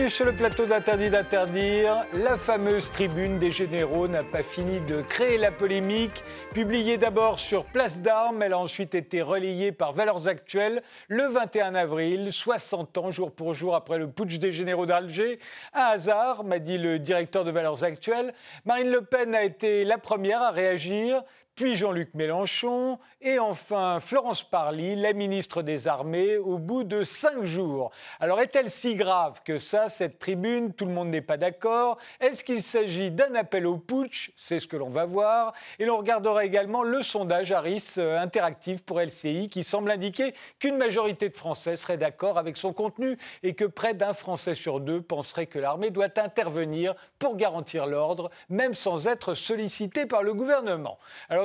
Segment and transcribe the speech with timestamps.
[0.00, 2.06] Bienvenue sur le plateau d'Interdit d'interdire.
[2.14, 6.24] La fameuse tribune des généraux n'a pas fini de créer la polémique.
[6.54, 11.74] Publiée d'abord sur Place d'Armes, elle a ensuite été relayée par Valeurs Actuelles le 21
[11.74, 15.38] avril, 60 ans jour pour jour après le putsch des généraux d'Alger.
[15.74, 18.32] Un hasard, m'a dit le directeur de Valeurs Actuelles.
[18.64, 21.22] Marine Le Pen a été la première à réagir
[21.54, 27.44] puis Jean-Luc Mélenchon, et enfin Florence Parly, la ministre des Armées, au bout de cinq
[27.44, 27.90] jours.
[28.18, 30.72] Alors est-elle si grave que ça, cette tribune?
[30.72, 31.98] Tout le monde n'est pas d'accord.
[32.20, 34.32] Est-ce qu'il s'agit d'un appel au putsch?
[34.36, 35.52] C'est ce que l'on va voir.
[35.78, 40.76] Et l'on regardera également le sondage Harris euh, interactif pour LCI qui semble indiquer qu'une
[40.76, 45.02] majorité de Français serait d'accord avec son contenu et que près d'un Français sur deux
[45.02, 50.98] penserait que l'armée doit intervenir pour garantir l'ordre, même sans être sollicité par le gouvernement.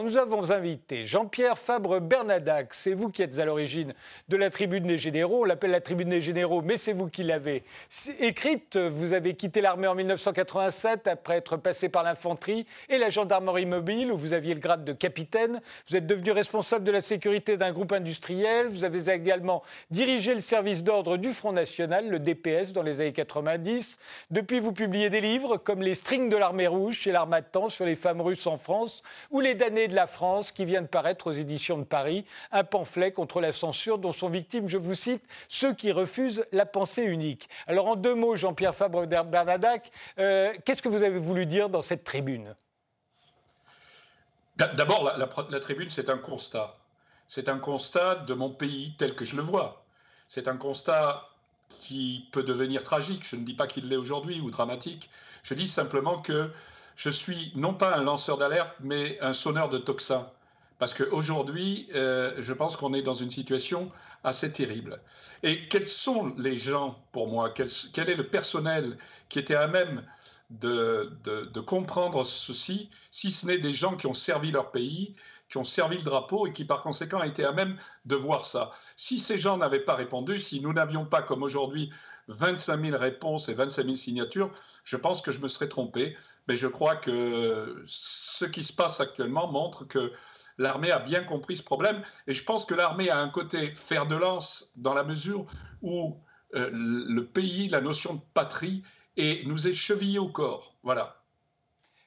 [0.03, 2.73] Nous avons invité Jean-Pierre Fabre Bernadac.
[2.73, 3.93] C'est vous qui êtes à l'origine
[4.29, 5.41] de la Tribune des Généraux.
[5.41, 7.63] On l'appelle la Tribune des Généraux, mais c'est vous qui l'avez
[8.19, 8.77] écrite.
[8.77, 14.11] Vous avez quitté l'armée en 1987 après être passé par l'infanterie et la gendarmerie mobile
[14.11, 15.61] où vous aviez le grade de capitaine.
[15.87, 18.67] Vous êtes devenu responsable de la sécurité d'un groupe industriel.
[18.67, 23.13] Vous avez également dirigé le service d'ordre du Front National, le DPS, dans les années
[23.13, 23.99] 90.
[24.31, 27.95] Depuis, vous publiez des livres comme Les strings de l'armée rouge chez l'Armatan sur les
[27.95, 29.01] femmes russes en France
[29.31, 32.63] ou Les damnés de la France qui vient de paraître aux éditions de Paris, un
[32.63, 37.03] pamphlet contre la censure dont sont victimes, je vous cite, ceux qui refusent la pensée
[37.03, 37.49] unique.
[37.67, 41.81] Alors en deux mots, Jean-Pierre Fabre Bernadac, euh, qu'est-ce que vous avez voulu dire dans
[41.81, 42.55] cette tribune?
[44.57, 46.77] D'abord, la, tribune, c'est un constat.
[47.27, 49.85] C'est un constat de mon pays tel que je le vois.
[50.29, 51.27] C'est un constat
[51.67, 53.25] qui peut devenir tragique.
[53.25, 55.09] Je ne dis pas qu'il l'est aujourd'hui ou dramatique.
[55.43, 56.49] Je dis simplement que
[56.95, 60.29] je suis non pas un lanceur d'alerte, mais un sonneur de toxins.
[60.79, 63.89] Parce qu'aujourd'hui, euh, je pense qu'on est dans une situation
[64.23, 64.99] assez terrible.
[65.43, 67.69] Et quels sont les gens, pour moi, quel,
[68.09, 68.97] est le personnel
[69.29, 70.03] qui était à même
[70.49, 75.15] de, de, comprendre ceci, si ce n'est des gens qui ont servi leur pays,
[75.47, 78.71] qui ont servi le drapeau et qui par conséquent étaient à même de voir ça?
[78.95, 81.89] Si ces gens n'avaient pas répondu, si nous n'avions pas comme aujourd'hui
[82.27, 84.51] 25 000 réponses et 25 000 signatures,
[84.83, 86.15] je pense que je me serais trompé.
[86.47, 90.11] Mais je crois que ce qui se passe actuellement montre que
[90.57, 92.01] l'armée a bien compris ce problème.
[92.27, 95.45] Et je pense que l'armée a un côté fer de lance dans la mesure
[95.81, 96.17] où
[96.55, 98.83] euh, le pays, la notion de patrie,
[99.17, 100.75] et nous est chevillé au corps.
[100.83, 101.14] Voilà.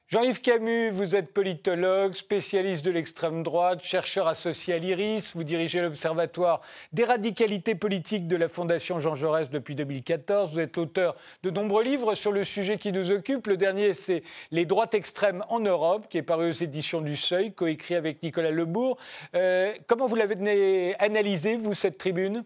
[0.09, 5.83] Jean-Yves Camus, vous êtes politologue, spécialiste de l'extrême droite, chercheur associé à l'IRIS, vous dirigez
[5.83, 6.61] l'Observatoire
[6.93, 11.83] des radicalités politiques de la Fondation Jean Jaurès depuis 2014, vous êtes l'auteur de nombreux
[11.83, 13.45] livres sur le sujet qui nous occupe.
[13.45, 17.53] Le dernier, c'est Les droites extrêmes en Europe, qui est paru aux éditions du Seuil,
[17.53, 18.97] coécrit avec Nicolas Lebourg.
[19.35, 22.45] Euh, comment vous l'avez analysé, vous, cette tribune?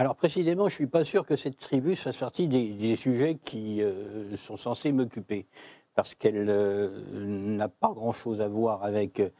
[0.00, 3.82] Alors précisément, je ne suis pas sûr que cette tribu fasse partie des, sujets qui
[3.82, 5.44] euh, sont censés m'occuper,
[5.96, 9.30] parce qu'elle euh, n'a pas grand-chose à voir avec, euh,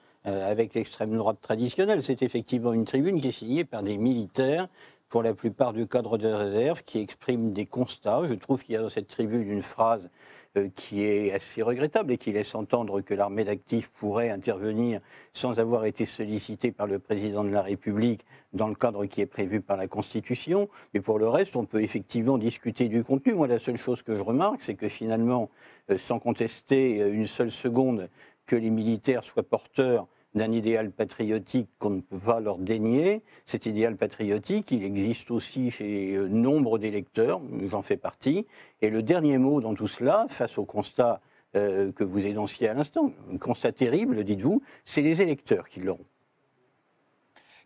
[0.51, 2.03] avec l'extrême droite traditionnelle.
[2.03, 4.67] C'est effectivement une tribune qui est signée par des militaires,
[5.09, 8.23] pour la plupart du cadre de réserve, qui expriment des constats.
[8.29, 10.11] Je trouve qu'il y a dans cette tribune une phrase
[10.75, 15.01] qui est assez regrettable et qui laisse entendre que l'armée d'actifs pourrait intervenir
[15.33, 19.27] sans avoir été sollicitée par le président de la République dans le cadre qui est
[19.27, 20.69] prévu par la Constitution.
[20.95, 23.35] Mais pour le reste, on peut effectivement discuter du contenu.
[23.35, 25.51] Moi, la seule chose que je remarque, c'est que finalement,
[25.91, 28.09] euh, sans contester euh, une seule seconde
[28.47, 33.22] que les militaires soient porteurs d'un idéal patriotique qu'on ne peut pas leur dénier.
[33.44, 38.47] Cet idéal patriotique, il existe aussi chez euh, nombre d'électeurs, j'en fais partie.
[38.81, 41.21] Et le dernier mot dans tout cela, face au constat
[41.56, 46.06] euh, que vous énonciez à l'instant, un constat terrible, dites-vous, c'est les électeurs qui l'auront.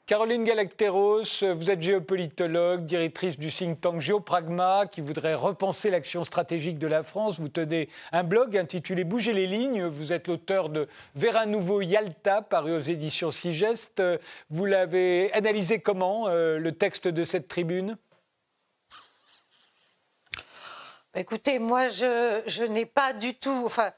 [0.07, 6.81] Caroline Galacteros, vous êtes géopolitologue, directrice du think tank Géopragma, qui voudrait repenser l'action stratégique
[6.81, 7.39] de la France.
[7.39, 9.85] Vous tenez un blog intitulé Bouger les lignes.
[9.85, 14.03] Vous êtes l'auteur de Vers un nouveau Yalta, paru aux éditions Sigest.
[14.51, 17.97] Vous l'avez analysé comment, euh, le texte de cette tribune?
[21.15, 23.63] Écoutez, moi, je, je n'ai pas du tout.
[23.67, 23.93] Enfin,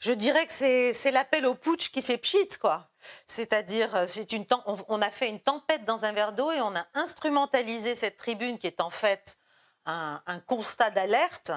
[0.00, 2.88] je dirais que c'est l'appel au putsch qui fait pchit, quoi.
[3.26, 6.74] C'est-à-dire, euh, c'est une, on, a fait une tempête dans un verre d'eau et on
[6.74, 9.38] a instrumentalisé cette tribune qui est en fait
[9.86, 11.50] un, constat d'alerte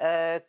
[0.00, 0.40] euh,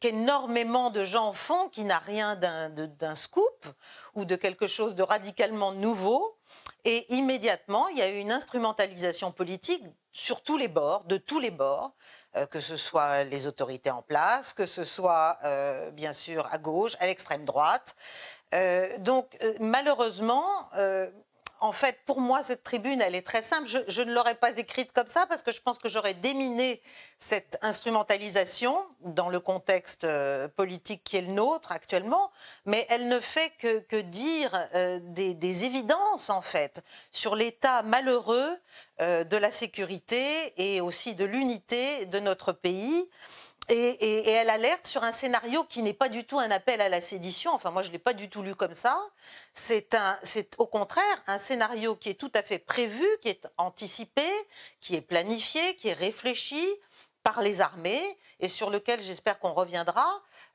[0.00, 3.66] qu'énormément de gens font, qui n'a rien d'un scoop
[4.14, 6.38] ou de quelque chose de radicalement nouveau.
[6.84, 11.40] Et immédiatement, il y a eu une instrumentalisation politique sur tous les bords, de tous
[11.40, 11.92] les bords,
[12.36, 15.38] euh, que ce soit les autorités en place, que ce soit
[15.92, 17.96] bien sûr à gauche, à l'extrême droite.
[18.54, 20.46] Euh, donc malheureusement,
[21.64, 23.66] en fait, pour moi, cette tribune, elle est très simple.
[23.88, 26.82] Je, ne l'aurais pas écrite comme ça parce que je pense que j'aurais déminé
[27.18, 32.30] cette instrumentalisation dans le contexte euh, politique qui est le nôtre actuellement.
[32.66, 38.58] Mais elle ne fait que, dire euh, des, évidences, en fait, sur l'état malheureux
[39.00, 43.08] euh, de la sécurité et aussi de l'unité de notre pays.
[43.68, 47.00] Et, elle alerte sur un scénario qui n'est pas du tout un appel à la
[47.00, 47.52] sédition.
[47.52, 48.98] Enfin, moi, je ne l'ai pas du tout lu comme ça.
[49.54, 49.94] C'est
[50.58, 54.26] au contraire un scénario qui est tout à fait prévu, qui est anticipé,
[54.80, 56.66] qui est planifié, qui est réfléchi
[57.22, 60.06] par les armées et sur lequel j'espère qu'on reviendra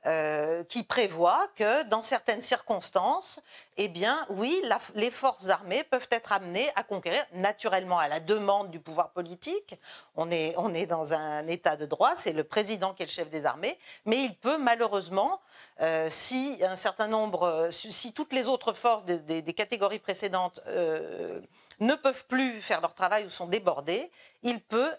[0.05, 3.41] euh, qui prévoit que dans certaines circonstances,
[3.75, 4.63] eh bien, oui,
[4.95, 9.75] les forces armées peuvent être amenées à conquérir, naturellement à la demande du pouvoir politique.
[10.15, 13.11] On est, on est dans un état de droit, c'est le président qui est le
[13.11, 15.41] chef des armées, mais il peut malheureusement,
[15.81, 21.41] euh, si un certain nombre, si toutes les autres forces des, catégories précédentes euh,
[21.79, 24.11] ne peuvent plus faire leur travail ou sont débordés,
[24.43, 24.91] il peut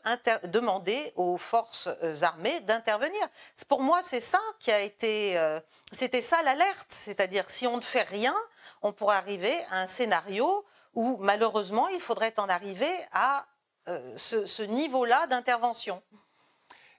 [0.44, 3.20] demander aux forces euh, armées d'intervenir.
[3.68, 5.60] Pour moi, c'est ça qui a été, euh,
[5.92, 8.34] c'était ça l'alerte, c'est-à-dire si on ne fait rien,
[8.82, 13.46] on pourrait arriver à un scénario où malheureusement il faudrait en arriver à
[13.88, 16.02] euh, ce niveau-là d'intervention.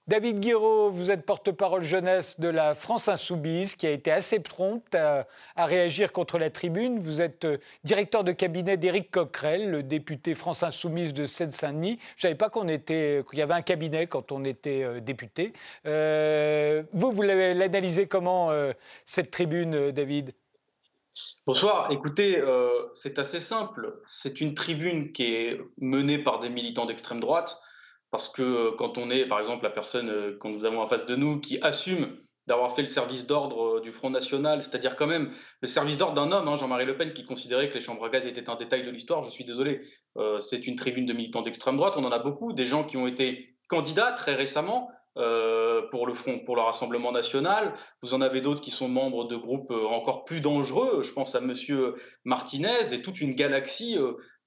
[0.08, 4.96] David Guiraud, vous êtes porte-parole jeunesse de la France Insoumise, qui a été assez prompte
[4.96, 6.98] à, réagir contre la tribune.
[6.98, 12.00] Vous êtes euh, directeur de cabinet d'Éric Coquerel, le député France Insoumise de Seine-Saint-Denis.
[12.16, 15.00] Je ne savais pas qu'on était, qu'il y avait un cabinet quand on était euh,
[15.02, 15.54] député.
[15.86, 18.50] Euh, vous, vous l'analysez comment,
[19.06, 20.34] cette tribune, David?
[21.46, 21.92] Bonsoir.
[21.92, 22.42] Écoutez,
[22.94, 24.02] c'est assez simple.
[24.06, 27.62] C'est une tribune qui est menée par des militants d'extrême droite
[28.12, 30.88] parce que euh, quand on est, par exemple, la personne euh, que nous avons en
[30.88, 34.96] face de nous qui assume d'avoir fait le service d'ordre euh, du Front National, c'est-à-dire
[34.96, 35.32] quand même
[35.62, 38.10] le service d'ordre d'un homme, hein, Jean-Marie Le Pen, qui considérait que les chambres à
[38.10, 39.82] gaz étaient un détail de l'histoire, je suis désolé,
[40.40, 43.08] c'est une tribune de militants d'extrême droite, on en a beaucoup, des gens qui ont
[43.08, 48.60] été candidats très récemment pour le Front, pour le Rassemblement National, vous en avez d'autres
[48.60, 53.22] qui sont membres de groupes encore plus dangereux, je pense à Monsieur Martinez et toute
[53.22, 53.98] une galaxie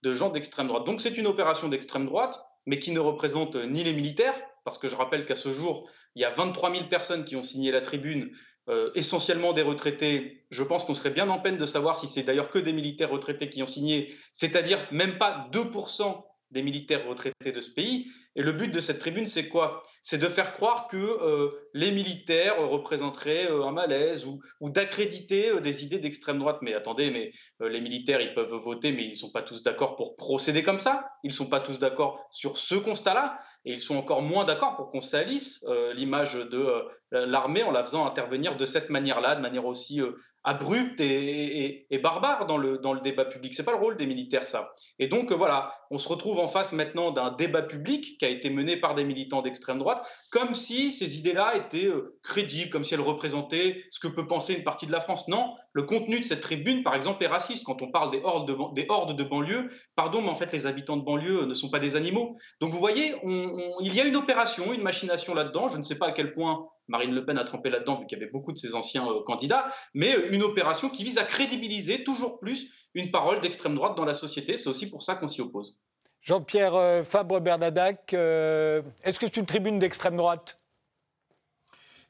[0.02, 0.84] de gens d'extrême droite.
[0.84, 4.34] Donc c'est une opération d'extrême droite, mais qui ne représente ni les militaires,
[4.64, 7.42] parce que je rappelle qu'à ce jour, il y a 23 000 personnes qui ont
[7.42, 8.30] signé la tribune,
[8.68, 10.46] euh, essentiellement des retraités.
[10.50, 13.10] Je pense qu'on serait bien en peine de savoir si c'est d'ailleurs que des militaires
[13.10, 18.06] retraités qui ont signé, c'est-à-dire même pas 2% des militaires retraités de ce pays.
[18.36, 19.82] Et le but de cette tribune, c'est quoi?
[20.02, 25.60] C'est de faire croire que euh, les militaires représenteraient euh, un malaise ou, d'accréditer euh,
[25.60, 26.58] des idées d'extrême droite.
[26.60, 29.94] Mais attendez, mais les militaires, ils peuvent voter, mais ils ne sont pas tous d'accord
[29.94, 31.06] pour procéder comme ça.
[31.22, 33.38] Ils ne sont pas tous d'accord sur ce constat-là.
[33.64, 35.64] Et ils sont encore moins d'accord pour qu'on salisse
[35.94, 36.84] l'image de
[37.14, 40.00] l'armée en la faisant intervenir de cette manière-là, de manière aussi
[40.44, 43.54] abrupte et, barbare dans le, dans le débat public.
[43.54, 44.74] C'est pas le rôle des militaires, ça.
[44.98, 48.28] Et donc, euh, voilà, on se retrouve en face maintenant d'un débat public qui a
[48.28, 52.84] été mené par des militants d'extrême droite, comme si ces idées-là étaient euh, crédibles, comme
[52.84, 55.26] si elles représentaient ce que peut penser une partie de la France.
[55.28, 57.64] Non, le contenu de cette tribune, par exemple, est raciste.
[57.64, 60.66] Quand on parle des hordes de, des hordes de banlieue, pardon, mais en fait, les
[60.66, 62.36] habitants de banlieue ne sont pas des animaux.
[62.60, 65.70] Donc, vous voyez, il y a une opération, une machination là-dedans.
[65.70, 68.18] Je ne sais pas à quel point Marine Le Pen a trempé là-dedans, vu qu'il
[68.18, 71.24] y avait beaucoup de ses anciens euh, candidats, mais euh, une opération qui vise à
[71.24, 74.56] crédibiliser toujours plus une parole d'extrême droite dans la société.
[74.56, 75.76] C'est aussi pour ça qu'on s'y oppose.
[76.20, 80.58] Jean-Pierre euh, Fabre-Bernadac, est-ce que c'est une tribune d'extrême droite?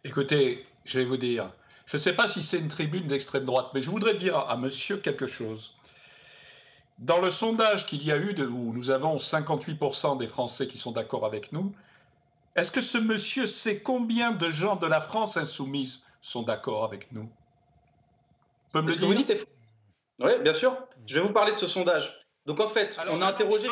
[0.04, 1.50] Écoutez, je vais vous dire,
[1.86, 4.56] je ne sais pas si c'est une tribune d'extrême droite, mais je voudrais dire à
[4.56, 5.76] monsieur quelque chose.
[6.98, 10.78] Dans le sondage qu'il y a eu, de, où nous avons 58% des Français qui
[10.78, 11.74] sont d'accord avec nous,
[12.56, 17.10] est-ce que ce monsieur sait combien de gens de la France insoumise sont d'accord avec
[17.12, 17.28] nous?
[18.72, 19.46] Peut me le dire vous dites
[20.20, 20.76] Oui, bien sûr.
[21.06, 22.20] Je vais vous parler de ce sondage.
[22.46, 23.68] Donc en fait, on a interrogé.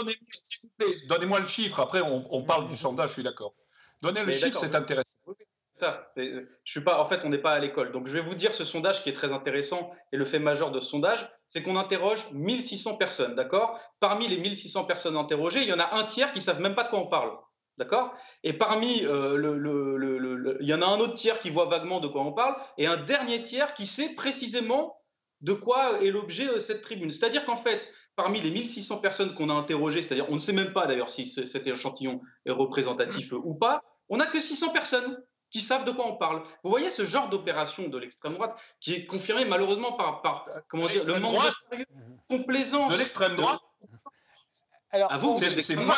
[1.06, 1.78] Donnez-moi le chiffre.
[1.80, 3.10] Après, on, parle du sondage.
[3.10, 3.54] Je suis d'accord.
[4.00, 5.20] Donnez le chiffre, c'est intéressant.
[6.16, 7.00] Je suis pas.
[7.00, 7.92] En fait, on n'est pas à l'école.
[7.92, 10.70] Donc je vais vous dire ce sondage qui est très intéressant et le fait majeur
[10.70, 13.78] de ce sondage, c'est qu'on interroge 1600 personnes, d'accord?
[14.00, 16.84] Parmi les 1600 personnes interrogées, il y en a un tiers qui savent même pas
[16.84, 17.32] de quoi on parle.
[17.78, 18.14] D'accord?
[18.44, 22.08] Et parmi, euh, le, il y en a un autre tiers qui voit vaguement de
[22.08, 24.98] quoi on parle, et un dernier tiers qui sait précisément
[25.40, 27.10] de quoi est l'objet de cette tribune.
[27.10, 30.72] C'est-à-dire qu'en fait, parmi les 1600 personnes qu'on a interrogées, c'est-à-dire on ne sait même
[30.72, 35.60] pas d'ailleurs si cet échantillon est représentatif ou pas, on n'a que 600 personnes qui
[35.60, 36.42] savent de quoi on parle.
[36.62, 40.86] Vous voyez ce genre d'opération de l'extrême droite qui est confirmé malheureusement par, par comment
[40.86, 41.34] dire, le manque
[41.72, 41.86] de
[42.28, 43.60] complaisance de l'extrême droite.
[44.90, 45.96] Alors, vous, c'est moi.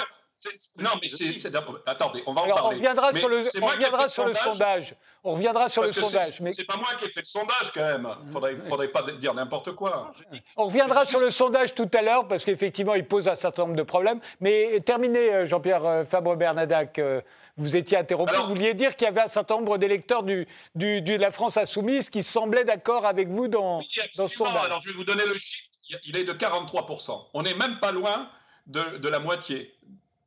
[0.79, 1.55] Non, mais c'est.
[1.87, 2.63] Attendez, on va en parler.
[2.65, 4.95] On reviendra sur le, on reviendra sur le sondage.
[5.23, 6.41] On reviendra sur le sondage.
[6.41, 6.53] Mais...
[6.53, 8.09] C'est pas moi qui ai fait le sondage, quand même.
[8.27, 10.13] Il faudrait, faudrait pas dire n'importe quoi.
[10.57, 13.77] On reviendra sur le sondage tout à l'heure, parce qu'effectivement, il pose un certain nombre
[13.77, 14.21] de problèmes.
[14.41, 16.99] Mais terminé, euh, Jean-Pierre euh, Fabre-Bernadac.
[16.99, 17.21] Euh,
[17.57, 18.35] vous étiez interrompu.
[18.35, 21.57] vous vouliez dire qu'il y avait un certain nombre d'électeurs du, du, de la France
[21.57, 23.79] insoumise qui semblaient d'accord avec vous dans,
[24.17, 24.65] dans ce sondage.
[24.65, 25.69] Alors, je vais vous donner le chiffre.
[26.05, 27.29] Il est de 43%.
[27.33, 28.29] On n'est même pas loin
[28.67, 29.73] de, de la moitié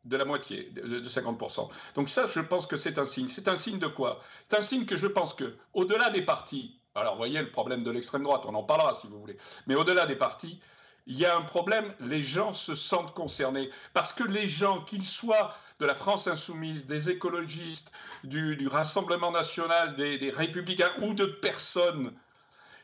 [0.08, 1.70] de la moitié, de 50%.
[1.96, 3.28] Donc ça, je pense que c'est un signe.
[3.28, 4.20] C'est un signe de quoi?
[4.50, 7.92] C'est un signe que je pense que, au-delà des partis, alors voyez le problème de
[7.92, 9.38] l'extrême droite, on en parlera si vous voulez,
[9.68, 10.60] mais au-delà des partis,
[11.06, 13.70] il y a un problème, les gens se sentent concernés.
[13.94, 17.94] Parce que les gens, qu'ils soient de la France insoumise, des écologistes,
[18.26, 22.14] du, Rassemblement national, des républicains ou de personnes,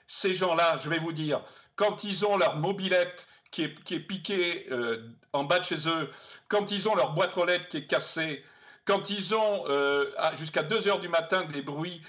[0.07, 1.41] ces gens-là, je vais vous dire,
[1.75, 3.63] quand ils ont leur mobilette qui
[3.95, 6.09] est, piqué euh, en bas de chez eux,
[6.47, 8.43] quand ils ont leur boîte aux lettres qui est cassée,
[8.83, 12.01] quand ils ont euh, jusqu'à 2 heures du matin des bruits,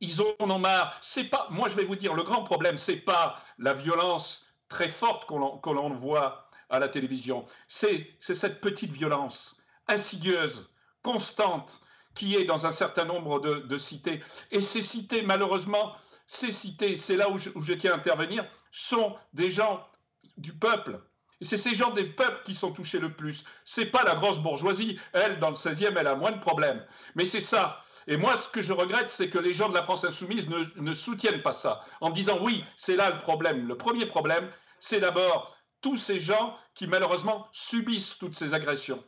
[0.00, 0.98] ils, en ont marre.
[1.02, 4.88] C'est pas, moi je vais vous dire, le grand problème, c'est pas la violence très
[4.88, 9.56] forte qu'on l'on voit à la télévision, c'est cette petite violence
[9.88, 10.70] insidieuse,
[11.02, 11.80] constante,
[12.14, 14.22] qui est dans un certain nombre de, cités.
[14.52, 15.92] Et ces cités, malheureusement,
[16.26, 19.84] ces cités, c'est là où je tiens à intervenir, sont des gens
[20.36, 21.00] du peuple.
[21.40, 23.44] Et c'est ces gens des peuples qui sont touchés le plus.
[23.64, 24.98] C'est pas la grosse bourgeoisie.
[25.12, 26.84] Elle, dans le 16e, elle a moins de problèmes.
[27.14, 27.80] Mais c'est ça.
[28.06, 30.64] Et moi, ce que je regrette, c'est que les gens de la France insoumise ne,
[30.76, 31.80] ne soutiennent pas ça.
[32.02, 33.66] En disant, oui, c'est là le problème.
[33.66, 39.02] Le premier problème, c'est d'abord tous ces gens qui, malheureusement, subissent toutes ces agressions.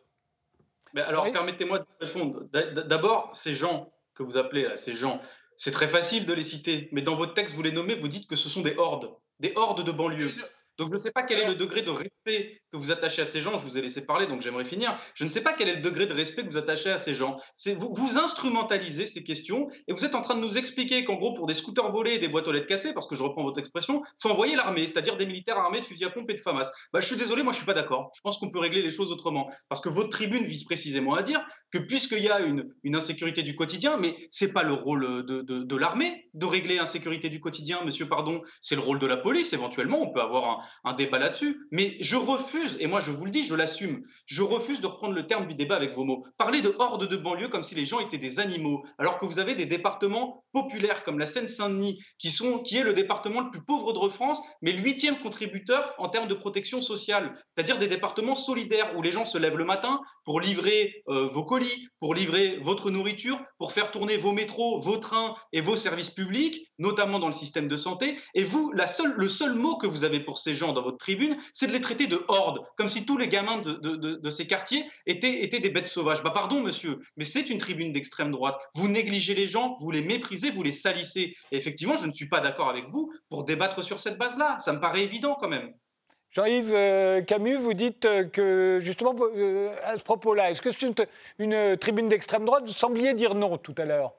[0.95, 2.45] Mais alors, permettez-moi de répondre.
[2.53, 5.21] D'abord, ces gens que vous appelez, ces gens,
[5.57, 6.89] c'est très facile de les citer.
[6.93, 9.11] Mais dans votre texte, vous les nommez, vous dites que ce sont des hordes.
[9.41, 10.35] Des hordes de banlieue.
[10.83, 13.25] Donc je ne sais pas quel est le degré de respect que vous attachez à
[13.25, 13.57] ces gens.
[13.57, 14.99] Je vous ai laissé parler, donc j'aimerais finir.
[15.15, 17.15] Je ne sais pas quel est le degré de respect que vous attachez à ces
[17.15, 17.39] gens.
[17.79, 21.35] Vous, vous instrumentalisez ces questions et vous êtes en train de nous expliquer qu'en gros,
[21.35, 23.61] pour des scooters volés et des boîtes aux lettres cassées, parce que je reprends votre
[23.61, 26.69] expression, faut envoyer l'armée, c'est-à-dire des militaires armés de fusils à pompe et de FAMAS.
[26.93, 28.11] Bah, je suis désolé, moi je suis pas d'accord.
[28.17, 29.49] Je pense qu'on peut régler les choses autrement.
[29.69, 33.55] Parce que votre tribune vise précisément à dire que puisqu'il y a une, insécurité du
[33.55, 37.79] quotidien, mais c'est pas le rôle de, de, de l'armée de régler l'insécurité du quotidien,
[37.85, 40.01] monsieur, pardon, c'est le rôle de la police éventuellement.
[40.01, 43.31] On peut avoir un, un débat là-dessus mais je refuse, et moi je vous le
[43.31, 46.25] dis, je l'assume, je refuse de reprendre le terme du débat avec vos mots.
[46.39, 49.39] Parler de horde de banlieue comme si les gens étaient des animaux, alors que vous
[49.39, 53.63] avez des départements populaires comme la Seine-Saint-Denis, qui, sont, qui est le département le plus
[53.63, 58.35] pauvre de France, mais le huitième contributeur en termes de protection sociale, c'est-à-dire des départements
[58.35, 62.59] solidaires où les gens se lèvent le matin pour livrer euh, vos colis, pour livrer
[62.63, 67.29] votre nourriture, pour faire tourner vos métros, vos trains et vos services publics, notamment dans
[67.29, 68.19] le système de santé.
[68.35, 71.67] Et vous, le seul mot que vous avez pour ces gens dans votre tribune, c'est
[71.67, 75.61] de les traiter de hordes, comme si tous les gamins de, ces quartiers étaient, étaient
[75.61, 76.23] des bêtes sauvages.
[76.23, 78.59] Bah pardon, monsieur, mais c'est une tribune d'extrême droite.
[78.75, 81.37] Vous négligez les gens, vous les méprisez, vous les salissez.
[81.51, 84.59] Et effectivement, je ne suis pas d'accord avec vous pour débattre sur cette base-là.
[84.59, 85.73] Ça me paraît évident quand même.
[86.33, 90.87] Jean-Yves euh, Camus, vous dites euh, que, justement, euh, à ce propos-là, est-ce que c'est
[90.87, 90.95] une,
[91.39, 92.65] une tribune d'extrême droite?
[92.67, 94.15] Vous sembliez dire non tout à l'heure.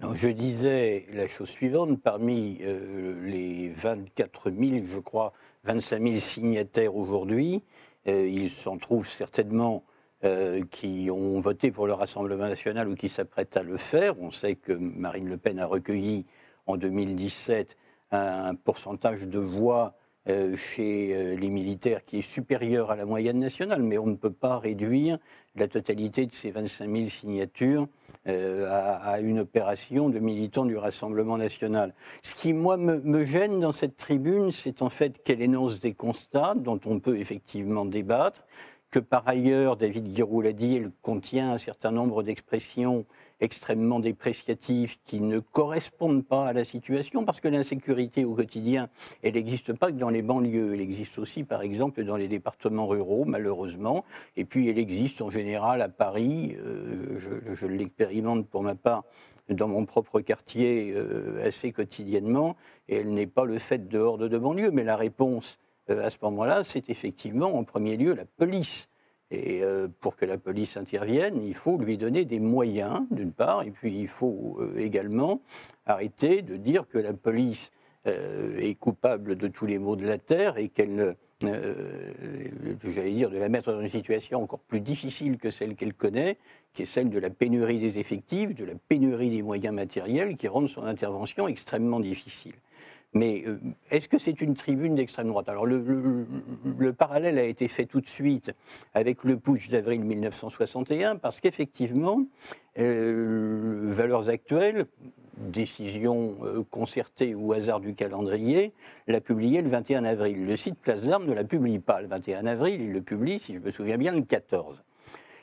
[0.00, 5.32] Je disais la chose suivante, parmi les 24 000, je crois,
[5.64, 7.62] 25 000 signataires aujourd'hui,
[8.06, 9.84] il s'en trouve certainement
[10.70, 14.20] qui ont voté pour le Rassemblement national ou qui s'apprêtent à le faire.
[14.20, 16.26] On sait que Marine Le Pen a recueilli
[16.66, 17.76] en 2017
[18.10, 23.38] un pourcentage de voix euh, chez euh, les militaires qui est supérieur à la moyenne
[23.38, 25.18] nationale, mais on ne peut pas réduire
[25.54, 27.86] la totalité de ces 25 000 signatures
[28.26, 31.92] euh, à, une opération de militants du Rassemblement national.
[32.22, 36.54] Ce qui, moi, me, gêne dans cette tribune, c'est en fait qu'elle énonce des constats
[36.56, 38.44] dont on peut effectivement débattre,
[38.90, 43.04] que par ailleurs, David Guiraud l'a dit, elle contient un certain nombre d'expressions
[43.40, 48.88] extrêmement dépréciatifs qui ne correspondent pas à la situation, parce que l'insécurité au quotidien,
[49.22, 52.86] elle n'existe pas que dans les banlieues, elle existe aussi par exemple dans les départements
[52.86, 54.04] ruraux, malheureusement,
[54.36, 59.04] et puis elle existe en général à Paris, euh, je, l'expérimente pour ma part
[59.50, 62.56] dans mon propre quartier euh, assez quotidiennement,
[62.88, 65.58] et elle n'est pas le fait de horde de banlieue, mais la réponse
[65.90, 68.88] euh, à ce moment-là, c'est effectivement en premier lieu la police
[69.34, 73.62] et euh, pour que la police intervienne, il faut lui donner des moyens, d'une part,
[73.62, 75.40] et puis il faut euh, également
[75.86, 77.72] arrêter de dire que la police
[78.06, 83.38] euh, est coupable de tous les maux de la terre et qu'elle, j'allais dire, de
[83.38, 86.38] la mettre dans une situation encore plus difficile que celle qu'elle connaît,
[86.72, 90.48] qui est celle de la pénurie des effectifs, de la pénurie des moyens matériels, qui
[90.48, 92.54] rendent son intervention extrêmement difficile.
[93.14, 93.58] Mais euh,
[93.90, 95.48] est-ce que c'est une tribune d'extrême droite?
[95.48, 96.26] Alors le,
[96.98, 98.52] parallèle a été fait tout de suite
[98.92, 102.24] avec le putsch d'avril 1961, parce qu'effectivement,
[102.78, 104.86] euh, valeurs actuelles,
[105.36, 108.72] décision euh, concertée ou hasard du calendrier,
[109.06, 110.44] l'a publié le 21 avril.
[110.44, 113.54] Le site Place d'Armes ne la publie pas le 21 avril, il le publie, si
[113.54, 114.82] je me souviens bien, le 14.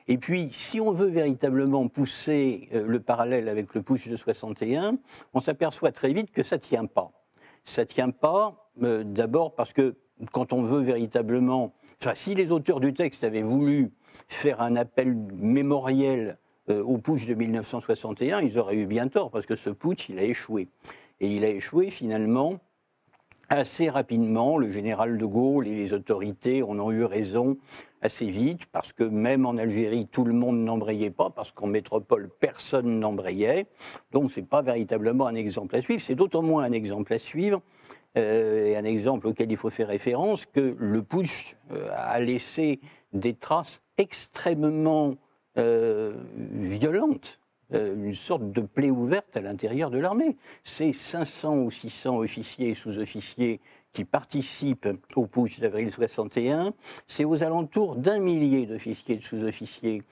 [0.10, 4.98] Et puis, si on veut véritablement pousser le parallèle avec le putsch de 61,
[5.34, 7.14] on s'aperçoit très vite que ça ne tient pas
[7.64, 9.96] ça ne tient pas, euh, d'abord parce que
[10.32, 11.74] quand on veut véritablement...
[12.16, 13.92] Si les auteurs du texte avaient voulu
[14.28, 16.38] faire un appel mémoriel
[16.70, 20.18] euh, au putsch de 1961, ils auraient eu bien tort, parce que ce putsch, il
[20.18, 20.68] a échoué.
[21.20, 22.60] Et il a échoué finalement
[23.50, 24.58] assez rapidement.
[24.58, 27.58] Le général de Gaulle et les autorités en ont eu raison
[28.02, 32.30] assez vite, parce que même en Algérie, tout le monde n'embrayait pas, parce qu'en métropole,
[32.40, 33.68] personne n'embrayait.
[34.12, 37.20] Donc ce n'est pas véritablement un exemple à suivre, c'est d'autant moins un exemple à
[37.20, 37.62] suivre,
[38.18, 42.80] euh, et un exemple auquel il faut faire référence, que le putsch euh, a laissé
[43.14, 45.16] des traces extrêmement
[45.58, 47.38] euh, violentes
[47.74, 50.36] une sorte de plaie ouverte à l'intérieur de l'armée.
[50.62, 53.62] Ces 500 ou 600 officiers et sous-officiers
[53.94, 56.74] qui participent au putsch d'avril 61,
[57.08, 60.04] c'est aux alentours d'un millier d'officiers et de sous-officiers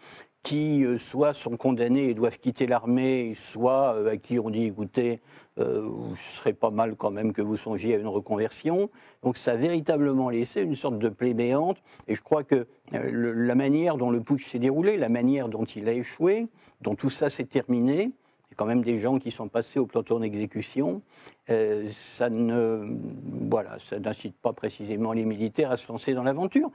[0.43, 4.65] qui euh, soit sont condamnés et doivent quitter l'armée, soit euh, à qui on dit
[4.65, 5.21] écoutez,
[5.59, 8.89] euh, ce serait pas mal quand même que vous songiez à une reconversion.
[9.21, 11.77] Donc ça a véritablement laissé une sorte de plaie béante.
[12.07, 15.89] Et je crois que la manière dont le putsch s'est déroulé, la manière dont il
[15.89, 16.47] a échoué,
[16.81, 18.09] dont tout ça s'est terminé,
[18.59, 20.99] quand même des gens qui sont passés au peloton d'exécution.
[21.49, 22.93] Euh, ça ne,
[23.49, 26.69] voilà, ça n'incite pas précisément les militaires à se lancer dans l'aventure.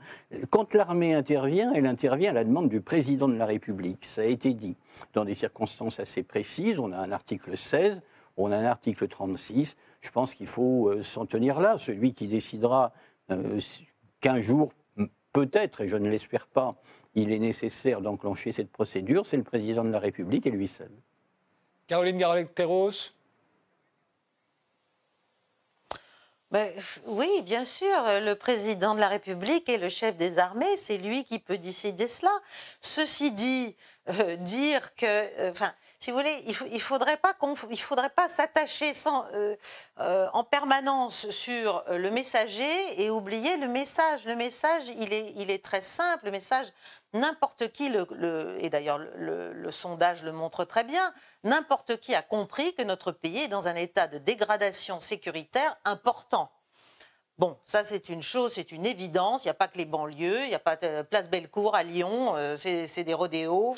[0.49, 4.03] Quand l'armée intervient, elle intervient à la demande du président de la République.
[4.03, 4.75] Ça a été dit
[5.13, 6.79] dans des circonstances assez précises.
[6.79, 8.01] On a un article 16,
[8.35, 9.75] on a un article 36.
[10.01, 11.77] Je pense qu'il faut euh, s'en tenir là.
[11.77, 12.93] Celui qui décidera
[13.29, 13.59] euh,
[14.21, 14.73] qu'un jour,
[15.33, 16.81] peut-être, et je ne l'espère pas,
[17.13, 20.89] il est nécessaire d'enclencher cette procédure, c'est le président de la République et lui seul.
[21.87, 23.11] Caroline Garlecteros
[26.51, 26.71] ben,
[27.05, 27.89] oui, bien sûr,
[28.21, 32.07] le président de la République et le chef des armées, c'est lui qui peut décider
[32.07, 32.31] cela.
[32.79, 33.75] Ceci dit,
[34.07, 35.51] euh, dire que, euh,
[35.99, 43.09] si vous voulez, il ne faudrait pas s'attacher euh, en permanence sur le messager et
[43.09, 44.25] oublier le message.
[44.25, 46.25] Le message, il est, il est très simple.
[46.25, 46.67] Le message,
[47.15, 51.13] n'importe qui, le, et d'ailleurs le, sondage le montre très bien,
[51.45, 56.51] n'importe qui a compris que notre pays est dans un état de dégradation sécuritaire important.
[57.37, 59.43] Bon, ça c'est une chose, c'est une évidence.
[59.43, 61.83] Il n'y a pas que les banlieues, il n'y a pas de Place Bellecour à
[61.83, 63.75] Lyon, euh, c'est des rodéos.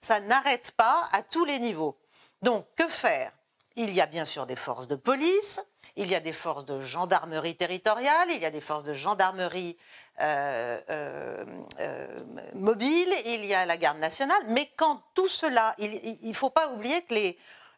[0.00, 1.98] Ça n'arrête pas à tous les niveaux.
[2.42, 3.32] Donc, que faire?
[3.76, 5.60] Il y a bien sûr des forces de police,
[5.98, 9.76] il y a des forces de gendarmerie territoriale, il y a des forces de gendarmerie
[10.20, 11.44] euh, euh,
[11.80, 12.06] euh,
[12.54, 14.42] mobile, il y a la garde nationale.
[14.46, 17.14] Mais quand tout cela, il ne faut pas oublier que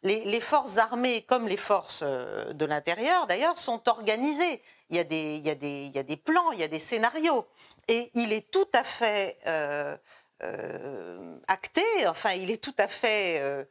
[0.02, 4.62] les, forces armées, comme les forces de l'intérieur d'ailleurs, sont organisées.
[4.90, 7.46] Il y a des plans, il y a des scénarios.
[7.88, 9.38] Et il est tout à fait
[11.48, 13.66] acté, enfin, il est tout à fait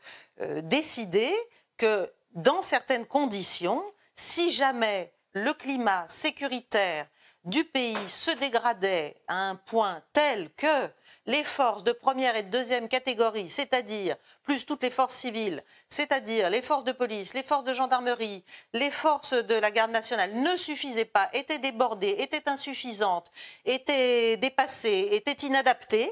[0.64, 1.32] décidé
[1.78, 3.84] que dans certaines conditions,
[4.20, 7.08] si jamais le climat sécuritaire
[7.46, 10.90] du pays se dégradait à un point tel que
[11.26, 16.50] les forces de première et de deuxième catégorie, c'est-à-dire plus toutes les forces civiles, c'est-à-dire
[16.50, 20.58] les forces de police, les forces de gendarmerie, les forces de la garde nationale ne
[20.58, 23.32] suffisaient pas, étaient débordées, étaient insuffisantes,
[23.64, 26.12] étaient dépassées, étaient inadaptées,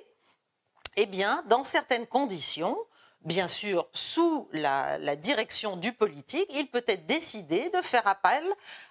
[0.95, 2.77] eh bien, dans certaines conditions,
[3.27, 8.43] bien sûr sous la, direction du politique, il peut être décidé de faire appel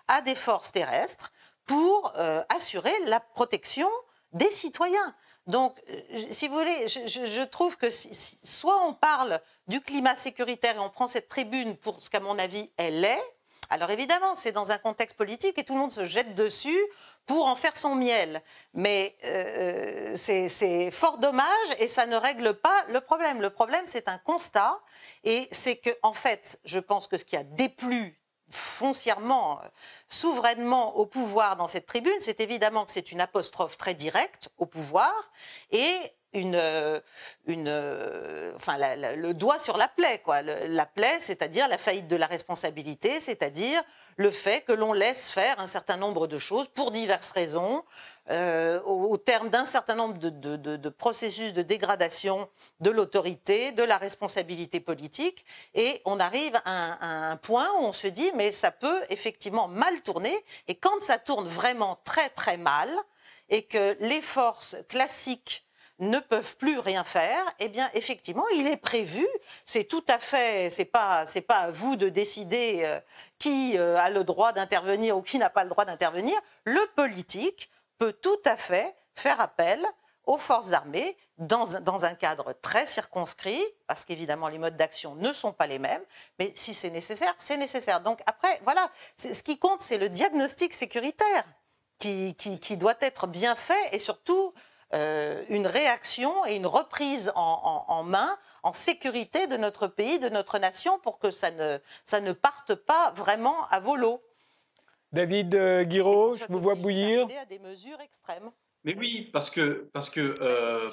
[0.08, 1.32] à des forces terrestres
[1.64, 3.88] pour euh, assurer la protection
[4.32, 5.14] des citoyens.
[5.46, 10.80] Donc, euh, si vous voulez, je, trouve que soit on parle du climat sécuritaire et
[10.80, 13.22] on prend cette tribune pour ce qu'à mon avis elle est,
[13.70, 16.78] alors évidemment, c'est dans un contexte politique et tout le monde se jette dessus
[17.26, 18.40] pour en faire son miel.
[18.72, 23.42] Mais euh, euh, c'est fort dommage et ça ne règle pas le problème.
[23.42, 24.80] Le problème, c'est un constat
[25.24, 29.60] et c'est que, en fait, je pense que ce qui a déplu foncièrement,
[30.08, 34.66] souverainement au pouvoir dans cette tribune, c'est évidemment que c'est une apostrophe très directe au
[34.66, 35.12] pouvoir
[35.72, 35.96] et
[36.32, 36.60] une,
[37.46, 37.68] une,
[38.54, 40.42] enfin, le doigt sur la plaie, quoi.
[40.42, 43.82] la plaie, c'est-à-dire la faillite de la responsabilité, c'est-à-dire
[44.16, 47.84] le fait que l'on laisse faire un certain nombre de choses pour diverses raisons,
[48.30, 52.48] euh, au, terme d'un certain nombre de, processus de dégradation
[52.80, 58.08] de l'autorité, de la responsabilité politique, et on arrive à un, point où on se
[58.08, 62.90] dit mais ça peut effectivement mal tourner, et quand ça tourne vraiment très très mal,
[63.48, 65.65] et que les forces classiques
[65.98, 69.26] ne peuvent plus rien faire, eh bien effectivement, il est prévu,
[69.64, 73.00] c'est tout à fait, c'est pas pas à vous de décider euh,
[73.38, 77.70] qui euh, a le droit d'intervenir ou qui n'a pas le droit d'intervenir, le politique
[77.98, 79.84] peut tout à fait faire appel
[80.26, 85.32] aux forces armées dans, dans un cadre très circonscrit, parce qu'évidemment les modes d'action ne
[85.32, 86.02] sont pas les mêmes,
[86.38, 88.00] mais si c'est nécessaire, c'est nécessaire.
[88.00, 91.44] Donc après, voilà, ce qui compte, c'est le diagnostic sécuritaire
[91.98, 94.52] qui, qui, doit être bien fait et surtout
[94.94, 100.28] euh, une réaction et une reprise en, en, main, en sécurité de notre pays, de
[100.28, 104.22] notre nation, pour que ça ne, ça ne parte pas vraiment à volo.
[105.12, 107.26] David euh, Guiraud, je vous vois bouillir.
[107.40, 108.50] À des mesures extrêmes.
[108.84, 110.90] Mais oui, parce que, parce que euh,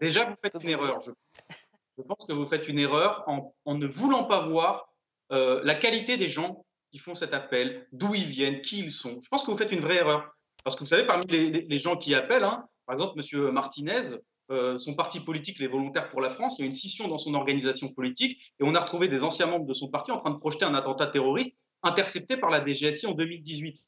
[0.00, 1.00] déjà, vous faites une erreur.
[1.00, 4.92] Je, pense que vous faites une erreur en, en ne voulant pas voir
[5.32, 9.18] euh, la qualité des gens qui font cet appel, d'où ils viennent, qui ils sont.
[9.22, 10.30] Je pense que vous faites une vraie erreur.
[10.62, 13.50] Parce que vous savez, parmi les, les, gens qui appellent, hein, par exemple, M.
[13.50, 14.16] Martinez,
[14.76, 17.32] son parti politique, les Volontaires pour la France, il y a une scission dans son
[17.34, 20.36] organisation politique et on a retrouvé des anciens membres de son parti en train de
[20.36, 23.78] projeter un attentat terroriste intercepté par la DGSI en 2018.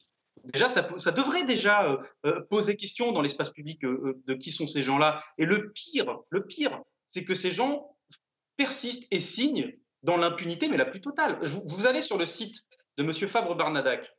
[0.53, 4.67] Déjà, ça, devrait déjà euh, euh, poser question dans l'espace public euh, de qui sont
[4.67, 5.23] ces gens-là.
[5.37, 7.95] Et le pire, le pire, c'est que ces gens
[8.57, 11.39] persistent et signent dans l'impunité, mais la plus totale.
[11.41, 12.57] Vous, allez sur le site
[12.97, 13.13] de M.
[13.27, 14.11] Fabre Barnadac,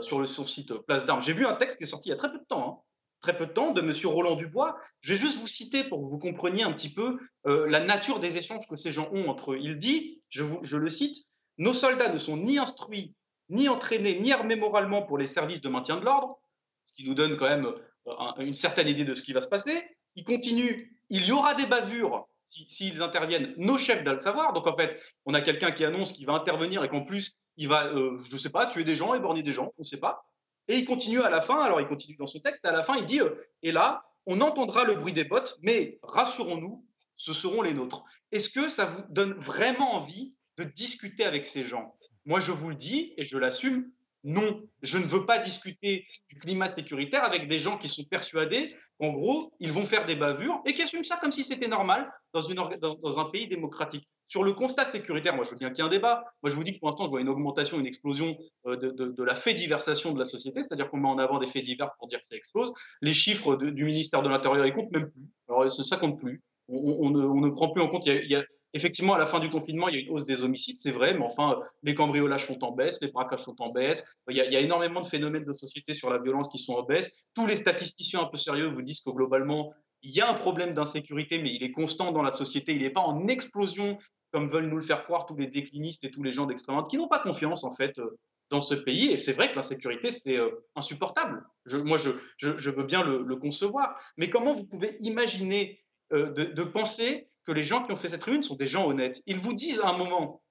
[0.00, 1.22] sur le, site Place d'Armes.
[1.22, 2.81] J'ai vu un texte qui est sorti il y a très peu de temps, hein.
[3.22, 3.92] Très peu de temps, de M.
[4.04, 4.76] Roland Dubois.
[5.00, 8.36] Je vais juste vous citer pour que vous compreniez un petit peu la nature des
[8.36, 9.58] échanges que ces gens ont entre eux.
[9.60, 11.26] Il dit, je, le cite,
[11.58, 13.14] nos soldats ne sont ni instruits,
[13.48, 16.38] ni entraînés, ni armés moralement pour les services de maintien de l'ordre,
[16.86, 17.66] ce qui nous donne quand même
[18.06, 19.82] euh, une certaine idée de ce qui va se passer.
[20.16, 24.52] Il continue, il y aura des bavures s'ils interviennent, nos chefs doivent le savoir.
[24.52, 27.68] Donc en fait, on a quelqu'un qui annonce qu'il va intervenir et qu'en plus, il
[27.68, 30.00] va, euh, je ne sais pas, tuer des gens, éborgner des gens, on ne sait
[30.00, 30.26] pas.
[30.72, 32.96] Et il continue à la fin, alors il continue dans son texte, à la fin,
[32.96, 36.82] il dit, euh, et là, on entendra le bruit des bottes, mais rassurons-nous,
[37.18, 38.04] ce seront les nôtres.
[38.30, 41.94] Est-ce que ça vous donne vraiment envie de discuter avec ces gens?
[42.24, 43.90] Moi, je vous le dis et je l'assume,
[44.24, 48.74] non, je ne veux pas discuter du climat sécuritaire avec des gens qui sont persuadés
[48.98, 52.10] qu'en gros, ils vont faire des bavures et qui assument ça comme si c'était normal
[52.32, 54.08] dans, un pays démocratique.
[54.32, 56.24] Sur le constat sécuritaire, moi je veux bien qu'il y ait un débat.
[56.42, 59.22] Moi je vous dis que pour l'instant je vois une augmentation, une explosion euh, de,
[59.22, 62.08] la fait diversation de la société, c'est-à-dire qu'on met en avant des faits divers pour
[62.08, 62.72] dire que ça explose.
[63.02, 65.28] Les chiffres du ministère de l'Intérieur, ils comptent même plus.
[65.50, 66.42] Alors ça compte plus.
[66.68, 68.06] On, ne, prend plus en compte.
[68.06, 68.42] Il y a,
[68.72, 71.12] Effectivement, à la fin du confinement, il y a une hausse des homicides, c'est vrai,
[71.12, 74.16] mais enfin, les cambriolages sont en baisse, les braquages sont en baisse.
[74.30, 77.26] Il y, a, énormément de phénomènes de société sur la violence qui sont en baisse.
[77.34, 80.72] Tous les statisticiens un peu sérieux vous disent que globalement, il y a un problème
[80.72, 82.72] d'insécurité, mais il est constant dans la société.
[82.72, 83.98] Il n'est pas en explosion
[84.32, 86.90] comme veulent nous le faire croire tous les déclinistes et tous les gens d'extrême droite
[86.90, 88.18] qui n'ont pas confiance en fait euh,
[88.50, 89.12] dans ce pays.
[89.12, 91.44] Et c'est vrai que l'insécurité, c'est euh, insupportable.
[91.66, 93.94] moi, je, veux bien le, concevoir.
[94.16, 98.22] Mais comment vous pouvez imaginer euh, de, penser que les gens qui ont fait cette
[98.22, 99.22] tribune sont des gens honnêtes?
[99.26, 100.42] Ils vous disent à un moment,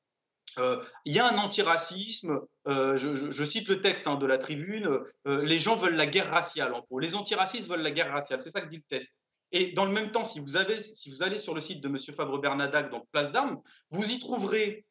[0.58, 5.76] il y a un antiracisme, je, cite le texte hein, de la tribune, les gens
[5.76, 7.00] veulent la guerre raciale, en gros.
[7.00, 9.13] Les antiracistes veulent la guerre raciale, c'est ça que dit le texte.
[9.52, 11.98] Et dans le même temps, si vous, allez sur le site de M.
[12.16, 14.86] Fabre Bernadac, donc Place d'Armes, vous y trouverez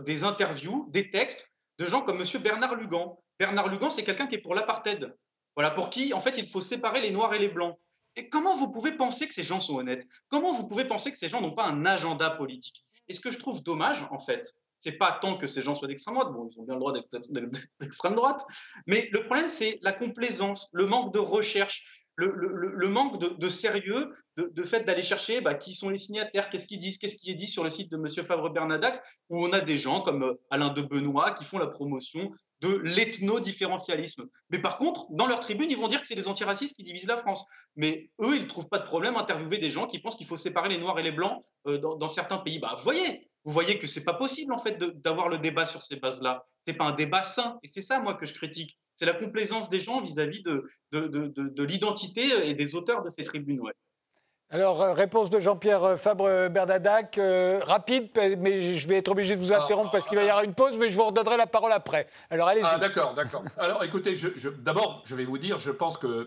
[0.00, 2.42] des interviews, des textes de gens comme M.
[2.42, 3.18] Bernard Lugan.
[3.38, 5.14] Bernard Lugan, c'est quelqu'un qui est pour l'apartheid.
[5.54, 7.78] Voilà, pour qui, en fait, il faut séparer les noirs et les blancs.
[8.16, 10.06] Et comment vous pouvez penser que ces gens sont honnêtes?
[10.28, 12.84] Comment vous pouvez penser que ces gens n'ont pas un agenda politique?
[13.08, 15.88] Et ce que je trouve dommage, en fait, c'est pas tant que ces gens soient
[15.88, 17.08] d'extrême droite, bon, ils ont bien le droit d'être
[17.80, 18.44] d'extrême droite,
[18.86, 24.62] mais le problème, c'est la complaisance, le manque de recherche, le, manque de, sérieux, de,
[24.62, 27.46] fait d'aller chercher bah, qui sont les signataires, qu'est-ce qu'ils disent, qu'est-ce qui est dit
[27.46, 28.08] sur le site de M.
[28.24, 31.66] Favre Bernadac, où on a des gens comme euh, Alain de Benoît qui font la
[31.66, 32.30] promotion
[32.60, 34.26] de l'ethno-différentialisme.
[34.50, 37.06] Mais par contre, dans leur tribune, ils vont dire que c'est les antiracistes qui divisent
[37.06, 37.46] la France.
[37.76, 40.26] Mais eux, ils ne trouvent pas de problème à interviewer des gens qui pensent qu'il
[40.26, 42.58] faut séparer les Noirs et les Blancs euh, dans, certains pays.
[42.58, 45.82] Bah, vous voyez, vous voyez que c'est pas possible en fait d'avoir le débat sur
[45.82, 46.44] ces bases-là.
[46.66, 47.58] C'est pas un débat sain.
[47.62, 48.78] Et c'est ça, moi, que je critique.
[49.00, 53.24] C'est la complaisance des gens vis-à-vis de, de, de l'identité et des auteurs de ces
[53.24, 53.58] tribunes.
[53.58, 53.72] Ouais.
[54.50, 58.10] Alors, euh, réponse de Jean-Pierre euh, Fabre-Bernadac, euh, rapide,
[58.40, 59.64] mais je vais être obligé de vous ah.
[59.64, 62.08] interrompre parce qu'il va y avoir une pause, mais je vous redonnerai la parole après.
[62.28, 62.66] Alors, allez-y.
[62.66, 63.42] Ah, d'accord, d'accord.
[63.56, 66.26] Alors, écoutez, je, d'abord, je vais vous dire, je pense qu'on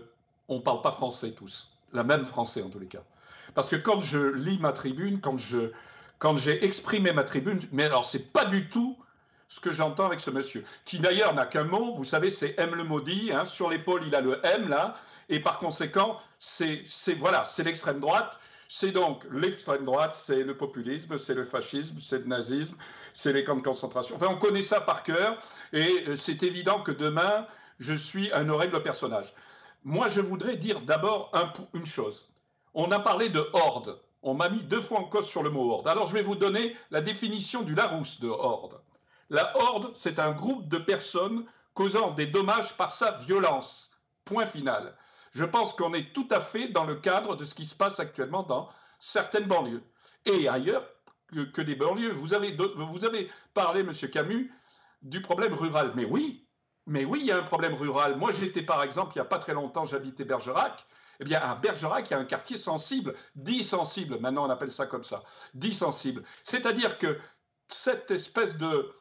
[0.50, 3.04] ne parle pas français tous, la même français en tous les cas.
[3.54, 5.70] Parce que quand je lis ma tribune, quand, je,
[6.18, 8.98] quand j'ai exprimé ma tribune, mais alors, c'est pas du tout
[9.54, 12.74] ce que j'entends avec ce monsieur, qui d'ailleurs n'a qu'un mot, vous savez, c'est M
[12.74, 14.96] le maudit, hein, sur l'épaule il a le M là,
[15.30, 16.84] et par conséquent, c'est
[17.20, 18.40] voilà, c'est l'extrême droite.
[18.68, 22.76] C'est donc l'extrême droite, c'est le populisme, c'est le fascisme, c'est le nazisme,
[23.14, 24.16] c'est les camps de concentration.
[24.16, 25.38] Enfin, on connaît ça par cœur,
[25.72, 27.46] et euh, c'est évident que demain,
[27.78, 29.36] je suis un horrible personnage.
[29.84, 31.32] Moi, je voudrais dire d'abord
[31.76, 32.26] une chose.
[32.74, 34.00] On a parlé de horde.
[34.24, 35.88] On m'a mis deux fois en cause sur le mot horde.
[35.88, 38.82] Alors, je vais vous donner la définition du Larousse de horde.
[39.30, 43.92] La horde, c'est un groupe de personnes causant des dommages par sa violence.
[44.26, 44.96] Point final.
[45.32, 48.00] Je pense qu'on est tout à fait dans le cadre de ce qui se passe
[48.00, 49.84] actuellement dans certaines banlieues.
[50.26, 50.88] Et ailleurs
[51.54, 52.12] que, des banlieues.
[52.12, 53.92] Vous avez, vous avez parlé, M.
[54.12, 54.54] Camus,
[55.02, 55.92] du problème rural.
[55.96, 56.48] Mais oui,
[56.86, 58.18] mais oui, il y a un problème rural.
[58.18, 60.86] Moi, j'étais par exemple, il n'y a pas très longtemps, j'habitais Bergerac.
[61.20, 64.72] Eh bien, à Bergerac, il y a un quartier sensible, dit sensible, maintenant on appelle
[64.72, 66.24] ça comme ça, dit sensible.
[66.42, 67.20] C'est-à-dire que
[67.68, 68.92] cette espèce de,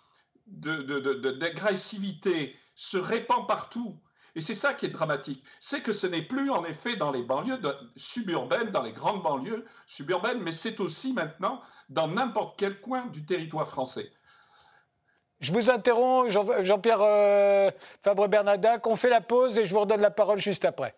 [0.47, 3.99] d'agressivité se répand partout.
[4.35, 5.45] Et c'est ça qui est dramatique.
[5.61, 7.61] C'est que ce n'est plus en effet dans les banlieues
[7.97, 13.27] suburbaines, dans les grandes banlieues suburbaines, mais c'est aussi maintenant dans n'importe quel coin du
[13.27, 14.11] territoire français.
[15.41, 18.87] Je vous interromps, Jean-Pierre euh, Fabre-Bernadac.
[18.87, 20.95] On fait la pause et je vous redonne la parole juste après.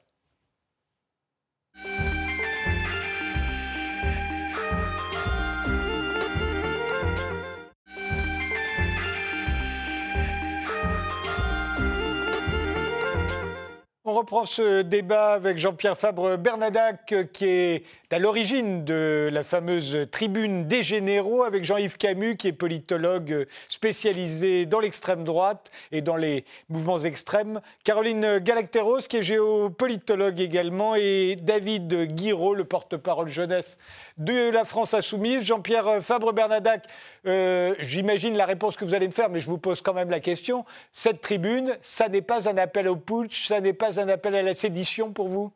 [14.07, 20.69] On reprend ce débat avec Jean-Pierre Fabre-Bernadac, qui est à l'origine de la fameuse tribune
[20.69, 26.45] des généraux, avec Jean-Yves Camus, qui est politologue spécialisé dans l'extrême droite et dans les
[26.69, 33.79] mouvements extrêmes, Caroline Galacteros, qui est géopolitologue également, et David Guiraud, le porte-parole jeunesse
[34.17, 35.45] de la France Insoumise.
[35.45, 36.87] Jean-Pierre Fabre-Bernadac,
[37.27, 40.11] euh, j'imagine la réponse que vous allez me faire, mais je vous pose quand même
[40.11, 40.65] la question.
[40.93, 44.43] Cette tribune, ça n'est pas un appel au putsch, ça n'est pas un appel à
[44.43, 45.51] la sédition pour vous?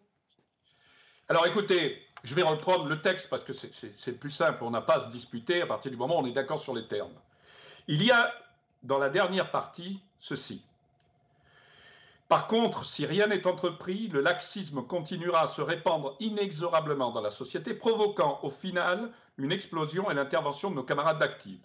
[1.31, 4.63] Alors écoutez, je vais reprendre le texte parce que c'est le plus simple.
[4.63, 6.75] On n'a pas à se disputer à partir du moment où on est d'accord sur
[6.75, 7.15] les termes.
[7.87, 8.31] Il y a
[8.83, 10.63] dans la dernière partie ceci.
[12.29, 17.31] Par contre, si rien n'est entrepris, le laxisme continuera à se répandre inexorablement dans la
[17.31, 21.63] société, provoquant au final une explosion et l'intervention de nos camarades d'actifs.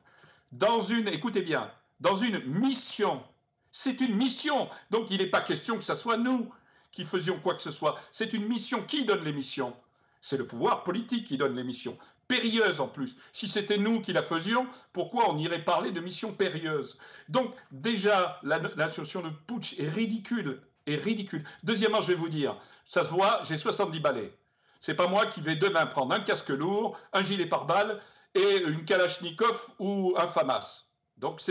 [0.53, 3.21] Dans une, écoutez bien, dans une mission,
[3.69, 6.49] c'est une mission, donc il n'est pas question que ce soit nous
[6.93, 7.95] qui faisions quoi que ce soit.
[8.13, 8.81] C'est une mission.
[8.83, 9.75] Qui donne les missions?
[10.23, 11.97] C'est le pouvoir politique qui donne les missions.
[12.29, 13.17] Périlleuse en plus.
[13.33, 18.39] Si c'était nous qui la faisions, pourquoi on irait parler de mission périlleuse Donc déjà,
[18.41, 20.61] l'association de putsch est ridicule.
[20.87, 21.43] Est ridicule.
[21.65, 24.33] Deuxièmement, je vais vous dire, ça se voit, j'ai 70 balais.
[24.79, 27.99] C'est pas moi qui vais demain prendre un casque lourd, un gilet pare-balles
[28.33, 30.85] et une Kalachnikov ou un FAMAS.
[31.17, 31.41] Donc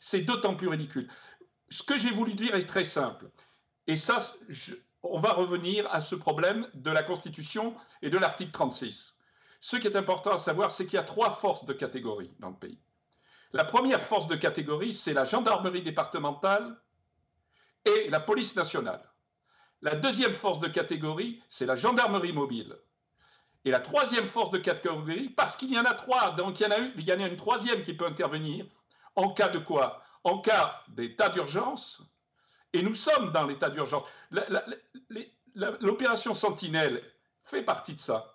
[0.00, 1.08] c'est d'autant plus ridicule.
[1.70, 3.30] Ce que j'ai voulu dire est très simple.
[3.86, 4.20] Et ça,
[5.02, 9.18] on va revenir à ce problème de la Constitution et de l'article 36.
[9.60, 12.50] Ce qui est important à savoir, c'est qu'il y a trois forces de catégorie dans
[12.50, 12.80] le pays.
[13.52, 16.80] La première force de catégorie, c'est la gendarmerie départementale
[17.84, 19.02] et la police nationale.
[19.82, 22.76] La deuxième force de catégorie, c'est la gendarmerie mobile.
[23.64, 26.66] Et la troisième force de catégorie, parce qu'il y en a trois, donc il y
[26.66, 28.66] en a une, il y en a une troisième qui peut intervenir,
[29.16, 30.02] en cas de quoi?
[30.24, 32.02] En cas d'état d'urgence,
[32.72, 34.04] et nous sommes dans l'état d'urgence.
[35.54, 37.02] L'opération Sentinelle
[37.42, 38.34] fait partie de ça.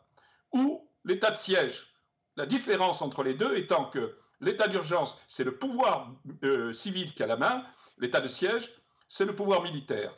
[0.54, 1.94] Ou l'état de siège.
[2.36, 6.12] La différence entre les deux étant que l'état d'urgence, c'est le pouvoir
[6.44, 7.66] euh, civil qui a la main,
[7.98, 8.72] l'état de siège,
[9.08, 10.14] c'est le pouvoir militaire.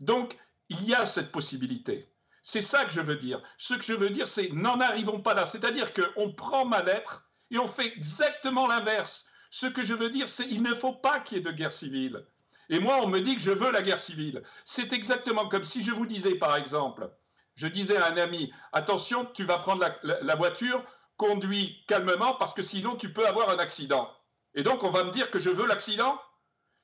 [0.00, 0.36] Donc,
[0.68, 2.10] il y a cette possibilité.
[2.42, 3.40] C'est ça que je veux dire.
[3.56, 5.46] Ce que je veux dire, c'est n'en arrivons pas là.
[5.46, 9.26] C'est-à-dire qu'on prend ma lettre et on fait exactement l'inverse.
[9.48, 11.72] Ce que je veux dire, c'est qu'il ne faut pas qu'il y ait de guerre
[11.72, 12.26] civile.
[12.70, 14.42] Et moi, on me dit que je veux la guerre civile.
[14.64, 17.10] C'est exactement comme si je vous disais, par exemple,
[17.54, 20.82] je disais à un ami, attention, tu vas prendre la, voiture,
[21.16, 24.10] conduis calmement, parce que sinon tu peux avoir un accident.
[24.54, 26.20] Et donc, on va me dire que je veux l'accident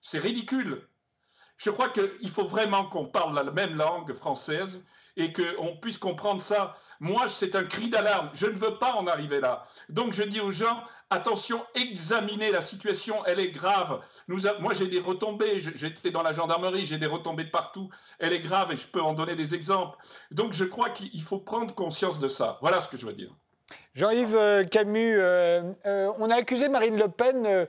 [0.00, 0.86] C'est ridicule.
[1.56, 4.84] Je crois qu'il faut vraiment qu'on parle la même langue française
[5.16, 6.74] et qu'on puisse comprendre ça.
[7.00, 8.30] Moi, c'est un cri d'alarme.
[8.32, 9.66] Je ne veux pas en arriver là.
[9.88, 14.00] Donc, je dis aux gens, attention, examinez la situation, elle est grave.
[14.60, 18.40] moi, j'ai des retombées, j'étais dans la gendarmerie, j'ai des retombées de partout, elle est
[18.40, 19.98] grave et je peux en donner des exemples.
[20.30, 22.58] Donc, je crois qu'il faut prendre conscience de ça.
[22.60, 23.30] Voilà ce que je veux dire.
[23.94, 27.66] Jean-Yves euh, Camus, euh, euh, on a accusé Marine Le Pen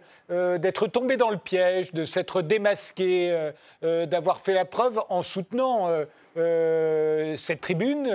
[0.59, 3.51] d'être tombée dans le piège, de s'être démasquée,
[3.81, 5.89] d'avoir fait la preuve en soutenant
[6.35, 8.09] cette tribune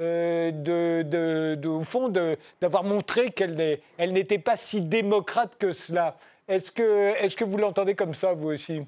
[0.00, 2.08] euh, de, au fond,
[2.60, 6.16] d'avoir montré qu'elle elle n'était pas si démocrate que cela.
[6.46, 8.82] Est-ce que, vous l'entendez comme ça, vous aussi?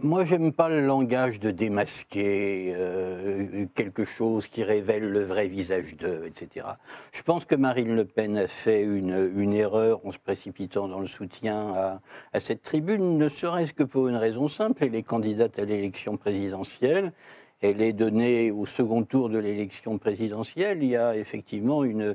[0.00, 5.96] Moi, j'aime pas le langage de démasquer euh, quelque chose qui révèle le vrai visage
[5.96, 6.66] d'eux, etc.
[7.10, 11.00] Je pense que Marine Le Pen a fait une, une erreur en se précipitant dans
[11.00, 11.98] le soutien à,
[12.32, 14.84] à cette tribune, ne serait-ce que pour une raison simple.
[14.84, 17.12] Elle est candidate à l'élection présidentielle.
[17.60, 20.82] Elle est donnée au second tour de l'élection présidentielle.
[20.82, 22.14] Il y a effectivement une,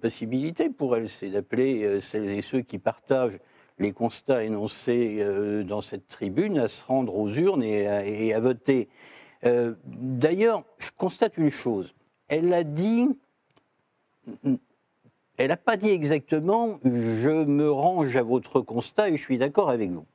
[0.00, 3.38] possibilité pour elle, c'est d'appeler euh, celles et ceux qui partagent
[3.80, 8.88] les constats énoncés euh, dans cette tribune à se rendre aux urnes et à, voter.
[9.44, 11.92] Euh, d'ailleurs, je constate une chose.
[12.28, 13.08] Elle a dit,
[15.36, 19.70] elle n'a pas dit exactement je me range à votre constat et je suis d'accord
[19.70, 20.06] avec vous.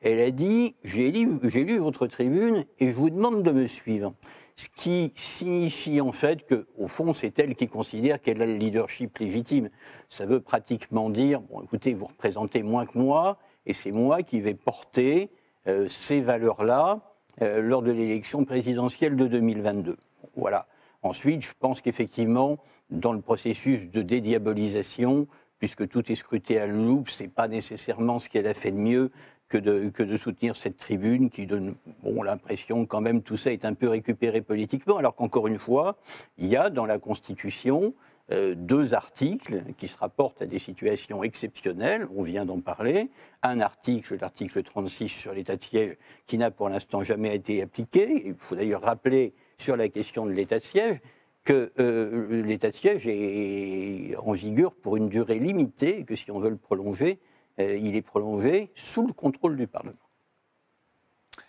[0.00, 4.14] Elle a dit j'ai lu, votre tribune et je vous demande de me suivre
[4.54, 8.56] ce qui signifie en fait que, au fond, c'est elle qui considère qu'elle a le
[8.56, 9.70] leadership légitime.
[10.08, 14.40] Ça veut pratiquement dire, bon, écoutez, vous représentez moins que moi, et c'est moi qui
[14.40, 15.30] vais porter
[15.68, 17.00] euh, ces valeurs-là
[17.40, 19.96] euh, lors de l'élection présidentielle de 2022.
[20.34, 20.66] Voilà.
[21.02, 22.58] Ensuite, je pense qu'effectivement,
[22.90, 25.28] dans le processus de dédiabolisation,
[25.60, 28.76] puisque tout est scruté à la loupe, c'est pas nécessairement ce qu'elle a fait de
[28.76, 29.12] mieux
[29.48, 33.74] que de, soutenir cette tribune qui donne bon, l'impression quand même tout ça est un
[33.74, 35.96] peu récupéré politiquement, alors qu'encore une fois,
[36.36, 37.94] il y a dans la Constitution
[38.30, 43.08] euh, deux articles qui se rapportent à des situations exceptionnelles, on vient d'en parler,
[43.42, 48.24] un article, l'article 36 sur l'état de siège, qui n'a pour l'instant jamais été appliqué,
[48.26, 51.00] il faut d'ailleurs rappeler sur la question de l'état de siège
[51.44, 56.30] que euh, l'état de siège est en vigueur pour une durée limitée et que si
[56.30, 57.18] on veut le prolonger,
[57.58, 59.98] il est prolongé sous le contrôle du Parlement.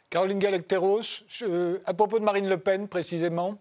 [0.10, 1.24] Caroline Galacteros,
[1.86, 3.60] à propos de Marine Le Pen précisément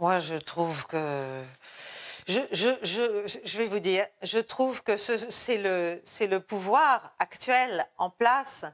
[0.00, 1.42] Moi, je trouve que.
[2.28, 8.66] Je, je, vais vous dire, je trouve que c'est le, le pouvoir actuel en place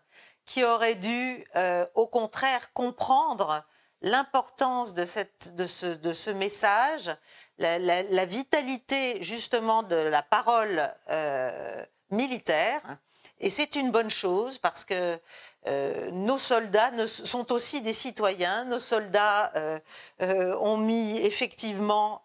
[0.45, 3.65] qui aurait dû, euh, au contraire, comprendre
[4.03, 5.07] l'importance de,
[5.53, 7.17] de, ce, de ce message
[7.59, 12.81] la, vitalité justement de la parole euh, militaire.
[13.41, 15.19] Et c'est une bonne chose parce que
[15.67, 18.65] euh, nos soldats sont aussi des citoyens.
[18.65, 22.23] Nos soldats euh, ont mis effectivement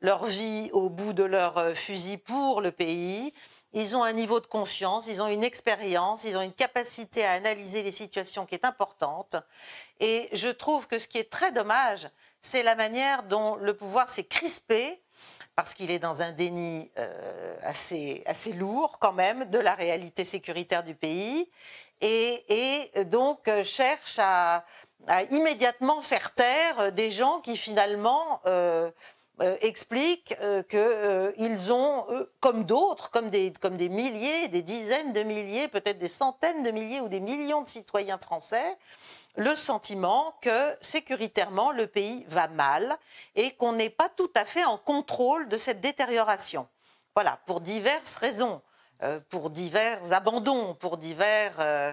[0.00, 3.32] leur vie au bout de leur fusil pour le pays.
[3.76, 7.32] Ils ont un niveau de conscience, ils ont une expérience, ils ont une capacité à
[7.32, 9.34] analyser les situations qui est importante.
[9.98, 12.08] Et je trouve que ce qui est très dommage,
[12.44, 15.00] c'est la manière dont le pouvoir s'est crispé
[15.56, 20.82] parce qu'il est dans un déni euh, assez, lourd quand même de la réalité sécuritaire
[20.84, 21.48] du pays,
[22.00, 24.64] et, donc euh, cherche à,
[25.30, 28.90] immédiatement faire taire des gens qui finalement euh,
[29.60, 30.34] expliquent
[30.68, 32.06] qu'ils ont,
[32.40, 36.70] comme d'autres, comme des, comme des milliers, des dizaines de milliers, peut-être des centaines de
[36.70, 38.76] milliers ou des millions de citoyens français,
[39.36, 42.96] le sentiment que sécuritairement le pays va mal
[43.34, 46.68] et qu'on n'est pas tout à fait en contrôle de cette détérioration.
[47.14, 48.62] Voilà, pour diverses raisons,
[49.02, 51.54] euh, pour divers abandons, pour divers...
[51.58, 51.92] Euh,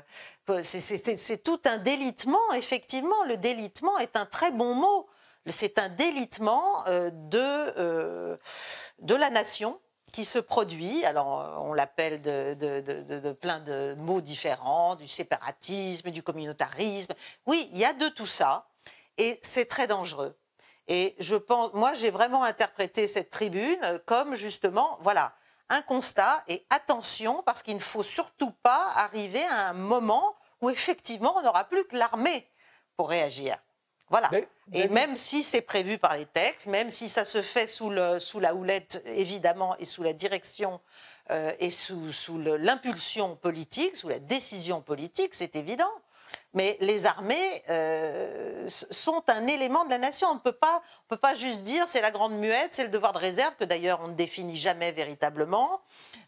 [0.63, 5.07] c'est tout un délitement, effectivement, le délitement est un très bon mot.
[5.47, 8.37] C'est un délitement euh, de,
[8.99, 9.79] de la nation,
[10.11, 11.05] qui se produit.
[11.05, 17.13] Alors, euh, on l'appelle de, plein de mots différents, du séparatisme, du communautarisme.
[17.45, 18.67] Oui, il y a de tout ça,
[19.17, 20.37] et c'est très dangereux.
[20.87, 25.33] Et je pense, moi, j'ai vraiment interprété cette tribune comme justement, voilà,
[25.69, 30.69] un constat et attention, parce qu'il ne faut surtout pas arriver à un moment où
[30.69, 32.47] effectivement on n'aura plus que l'armée
[32.97, 33.57] pour réagir.
[34.11, 34.29] Voilà.
[34.73, 38.19] Et même si c'est prévu par les textes, même si ça se fait sous, le,
[38.19, 40.81] sous la houlette, évidemment, et sous la direction
[41.31, 45.91] euh, et sous, sous l'impulsion politique, sous la décision politique, c'est évident.
[46.53, 50.27] Mais les armées euh, sont un élément de la nation.
[50.29, 52.89] On ne peut pas, on peut pas juste dire c'est la grande muette, c'est le
[52.89, 55.81] devoir de réserve, que d'ailleurs on ne définit jamais véritablement,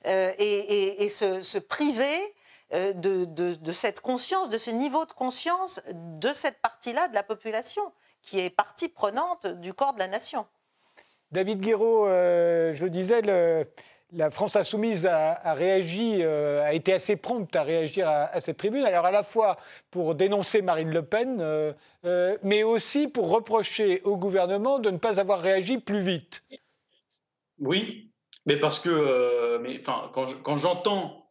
[0.08, 2.34] euh, et, et, se, se, priver
[2.74, 7.84] euh, de, cette conscience, de ce niveau de conscience de cette partie-là de la population,
[8.24, 10.48] qui est partie prenante du corps de la nation.
[11.32, 13.22] David Guéraud, euh, je le disais,
[14.12, 18.86] la France insoumise a, réagi, euh, a été assez prompte à réagir à, cette tribune,
[18.86, 19.58] alors à la fois
[19.92, 21.76] pour dénoncer Marine Le Pen,
[22.42, 26.44] mais aussi pour reprocher au gouvernement de ne pas avoir réagi plus vite.
[27.60, 28.12] Oui,
[28.48, 31.23] mais parce que mais, quand j'entends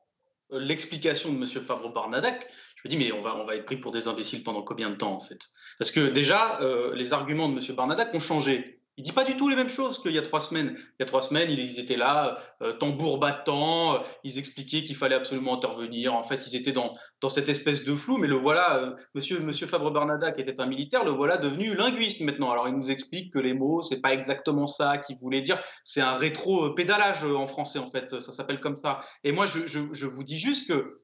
[0.53, 1.46] l'explication de M.
[1.46, 2.46] Favreau-Barnadac,
[2.76, 4.90] je me dis, mais on va, on va être pris pour des imbéciles pendant combien
[4.90, 5.38] de temps, en fait?
[5.78, 7.76] Parce que déjà, euh, les arguments de M.
[7.76, 8.82] Barnadac ont changé.
[8.99, 10.76] Il dit pas du tout les mêmes choses qu'il y a trois semaines.
[10.76, 14.97] Il y a trois semaines, ils étaient là, euh, tambour battant, euh, ils expliquaient qu'il
[14.97, 16.14] fallait absolument intervenir.
[16.14, 18.18] En fait, ils étaient dans, dans cette espèce de flou.
[18.18, 22.20] Mais le voilà, euh, monsieur, monsieur Fabre-Barnada, qui était un militaire, le voilà devenu linguiste
[22.20, 22.51] maintenant.
[22.51, 25.59] Alors, il nous explique que les mots, c'est pas exactement ça qu'il voulait dire.
[25.84, 28.20] C'est un rétro-pédalage en français, en fait.
[28.20, 29.01] Ça s'appelle comme ça.
[29.24, 31.01] Et moi, je, je, je vous dis juste que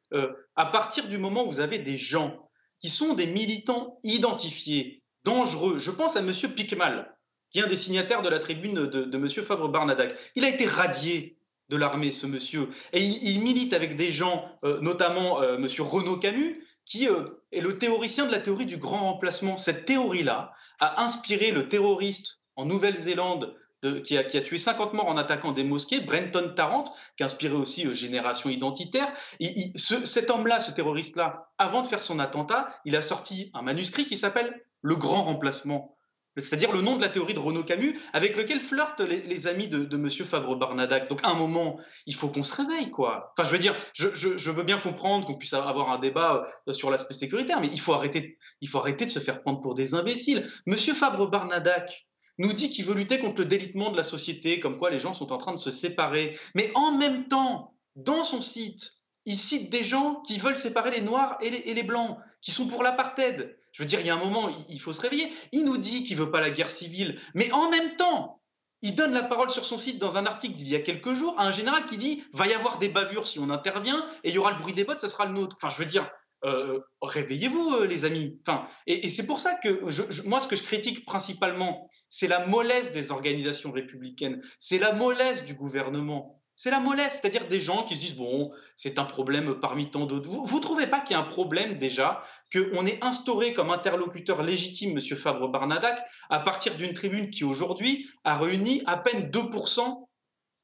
[0.57, 2.49] à partir du moment où vous avez des gens
[2.81, 7.15] qui sont des militants identifiés, dangereux, je pense à monsieur Picmal
[7.51, 9.29] qui est un des signataires de la tribune de, M.
[9.29, 10.15] Fabre-Barnadac.
[10.35, 11.39] Il a été radié
[11.69, 12.69] de l'armée, ce monsieur.
[12.93, 15.67] Et il, milite avec des gens, euh, notamment euh, M.
[15.81, 19.59] Renaud Camus, qui euh, est le théoricien de la théorie du grand remplacement.
[19.59, 23.55] Cette théorie-là a inspiré le terroriste en Nouvelle-Zélande
[24.03, 26.83] qui, a, tué 50 morts en attaquant des mosquées, Brenton Tarrant,
[27.17, 29.13] qui a inspiré aussi Génération Identitaire.
[29.41, 34.05] ce, cet homme-là, ce terroriste-là, avant de faire son attentat, il a sorti un manuscrit
[34.05, 35.97] qui s'appelle Le Grand Remplacement
[36.41, 39.85] c'est-à-dire le nom de la théorie de Renaud Camus, avec lequel flirtent les, amis de,
[39.85, 40.09] de M.
[40.09, 41.09] Fabre-Barnadac.
[41.09, 43.33] Donc, à un moment, il faut qu'on se réveille, quoi.
[43.37, 46.91] Enfin, je veux dire, je, veux bien comprendre qu'on puisse avoir un débat euh, sur
[46.91, 49.95] l'aspect sécuritaire, mais il faut, arrêter, il faut arrêter de se faire prendre pour des
[49.95, 50.51] imbéciles.
[50.67, 50.77] M.
[50.77, 52.07] Fabre-Barnadac
[52.39, 55.15] nous dit qu'il veut lutter contre le délitement de la société, comme quoi les gens
[55.15, 56.39] sont en train de se séparer.
[56.55, 58.93] Mais en même temps, dans son site,
[59.25, 62.83] il cite des gens qui veulent séparer les Noirs et les Blancs, qui sont pour
[62.83, 63.57] l'apartheid.
[63.79, 65.33] Je veux dire, il y a un moment, il faut se réveiller.
[65.53, 68.43] Il nous dit qu'il veut pas la guerre civile, mais en même temps,
[68.83, 71.39] il donne la parole sur son site dans un article d'il y a quelques jours
[71.39, 74.35] à un général qui dit va y avoir des bavures si on intervient et il
[74.35, 75.57] y aura le bruit des bottes, ça sera le nôtre.
[75.61, 76.11] Enfin, je veux dire,
[76.45, 78.41] euh, réveillez-vous, euh, les amis.
[78.45, 79.81] Enfin, et, c'est pour ça que
[80.27, 85.45] moi, ce que je critique principalement, c'est la mollesse des organisations républicaines, c'est la mollesse
[85.45, 86.38] du gouvernement.
[86.61, 90.07] C'est la mollesse, c'est-à-dire des gens qui se disent bon, c'est un problème parmi tant
[90.07, 90.29] d'autres.
[90.29, 92.21] Vous ne trouvez pas qu'il y a un problème déjà
[92.53, 95.17] qu'on ait instauré comme interlocuteur légitime M.
[95.17, 100.09] Fabre-Barnadac à partir d'une tribune qui aujourd'hui a réuni à peine 2%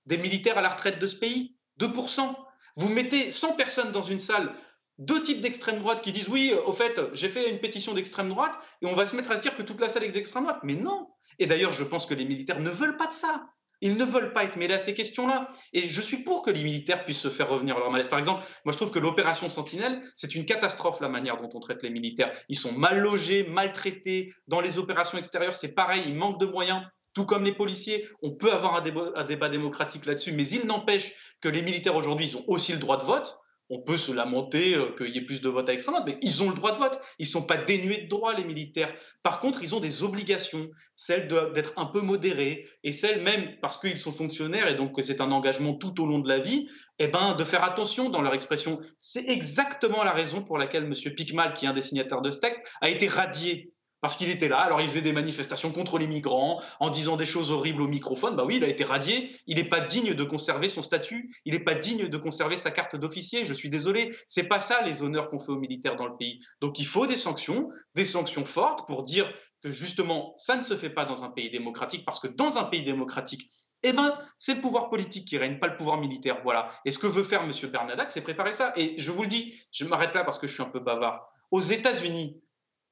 [0.07, 1.55] des militaires à la retraite de ce pays?
[1.79, 2.35] 2%.
[2.75, 4.53] Vous mettez 100 personnes dans une salle,
[4.99, 8.59] deux types d'extrême droite qui disent oui, au fait, j'ai fait une pétition d'extrême droite
[8.83, 10.59] et on va se mettre à se dire que toute la salle est d'extrême droite.
[10.65, 11.11] Mais non.
[11.39, 13.47] Et d'ailleurs, je pense que les militaires ne veulent pas de ça.
[13.81, 15.49] Ils ne veulent pas être mêlés à ces questions-là.
[15.73, 18.09] Et je suis pour que les militaires puissent se faire revenir leur malaise.
[18.09, 21.61] Par exemple, moi je trouve que l'opération Sentinelle, c'est une catastrophe la manière dont on
[21.61, 22.33] traite les militaires.
[22.49, 24.33] Ils sont mal logés, maltraités.
[24.49, 26.83] Dans les opérations extérieures, c'est pareil, ils manquent de moyens.
[27.15, 30.67] Tout comme les policiers, on peut avoir un débat, un débat démocratique là-dessus, mais il
[30.67, 33.39] n'empêche que les militaires aujourd'hui, ils ont aussi le droit de vote
[33.71, 36.19] on peut se lamenter euh, qu'il y ait plus de votes à l'extrême droite, mais
[36.23, 37.01] ils ont le droit de vote.
[37.19, 38.93] Ils ne sont pas dénués de droits, les militaires.
[39.23, 43.79] Par contre, ils ont des obligations, celles d'être un peu modérés, et celles même, parce
[43.79, 46.69] qu'ils sont fonctionnaires, et donc que c'est un engagement tout au long de la vie,
[46.99, 48.81] eh ben, de faire attention dans leur expression.
[48.99, 50.95] C'est exactement la raison pour laquelle M.
[51.15, 53.74] Picmal, qui est un des signataires de ce texte, a été radié
[54.05, 54.59] parce qu'il était là.
[54.59, 58.37] Alors il faisait des manifestations contre les migrants en disant des choses horribles au microphone.
[58.37, 59.35] Bah oui, il a été radié.
[59.47, 61.35] Il n'est pas digne de conserver son statut.
[61.47, 63.47] Il n'est pas digne de conserver sa carte d'officier.
[63.47, 64.15] Je suis désolé.
[64.27, 66.39] C'est pas ça les honneurs qu'on fait aux militaires dans le pays.
[66.61, 69.33] Donc il faut des sanctions, des sanctions fortes pour dire
[69.63, 72.65] que justement ça ne se fait pas dans un pays démocratique parce que dans un
[72.65, 73.49] pays démocratique
[73.85, 76.41] eh ben, c'est le pouvoir politique qui règne, pas le pouvoir militaire.
[76.45, 76.73] Voilà.
[76.85, 77.53] Et ce que veut faire M.
[77.71, 78.75] Bernadac, c'est préparer ça.
[78.77, 81.27] Et je vous le dis, je m'arrête là parce que je suis un peu bavard.
[81.51, 82.43] Aux États-Unis,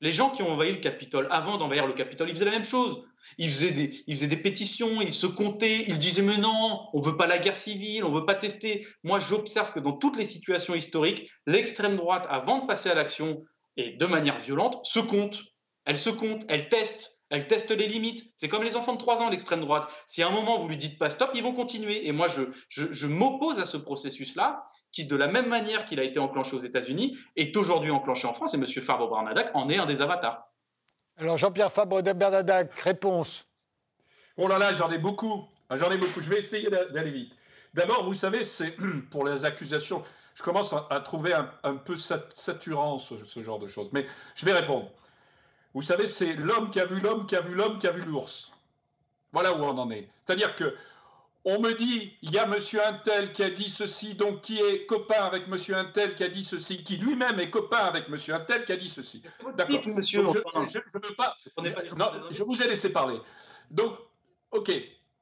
[0.02, 2.64] les gens qui ont envahi le Capitole, avant d'envahir le Capitole, ils faisaient la même
[2.64, 3.04] chose.
[3.38, 7.38] Ils faisaient, des, pétitions, ils se comptaient, ils disaient mais non, on veut pas la
[7.38, 8.86] guerre civile, on veut pas tester.
[9.04, 13.44] Moi, j'observe que dans toutes les situations historiques, l'extrême droite, avant de passer à l'action
[13.76, 15.40] et de manière violente, se compte.
[15.84, 18.30] Elle se compte, elle teste, elle teste les limites.
[18.36, 19.88] C'est comme les enfants de 3 ans, l'extrême droite.
[20.06, 22.06] Si à un moment vous lui dites pas stop, ils vont continuer.
[22.06, 26.04] Et moi, je, je, m'oppose à ce processus-là, qui, de la même manière qu'il a
[26.04, 28.52] été enclenché aux États-Unis, est aujourd'hui enclenché en France.
[28.52, 28.66] Et M.
[28.66, 30.46] Fabre Bernadac en est un des avatars.
[31.16, 33.46] Alors, Jean-Pierre Fabre Bernadac, réponse.
[34.36, 35.48] Oh là là, j'en ai beaucoup.
[35.70, 36.20] Ah, j'en ai beaucoup.
[36.20, 37.32] Je vais essayer d'aller vite.
[37.72, 38.76] D'abord, vous savez, c'est
[39.10, 40.04] pour les accusations.
[40.34, 43.90] Je commence à, trouver un, peu saturant ce genre de choses.
[43.92, 44.90] Mais je vais répondre.
[45.74, 48.02] Vous savez, c'est l'homme qui a vu l'homme, qui a vu l'homme, qui a vu
[48.02, 48.52] l'ours.
[49.32, 50.08] Voilà où on en est.
[50.24, 50.74] C'est-à-dire que
[51.44, 54.86] on me dit, il y a monsieur Intel qui a dit ceci, donc qui est
[54.86, 58.64] copain avec monsieur Intel qui a dit ceci, qui lui-même est copain avec monsieur Intel
[58.64, 59.22] qui a dit ceci.
[59.56, 59.80] D'accord.
[59.86, 61.36] Monsieur, je, ne veux pas.
[61.96, 63.18] non, je vous ai laissé parler.
[63.72, 63.98] Donc,
[64.52, 64.70] ok,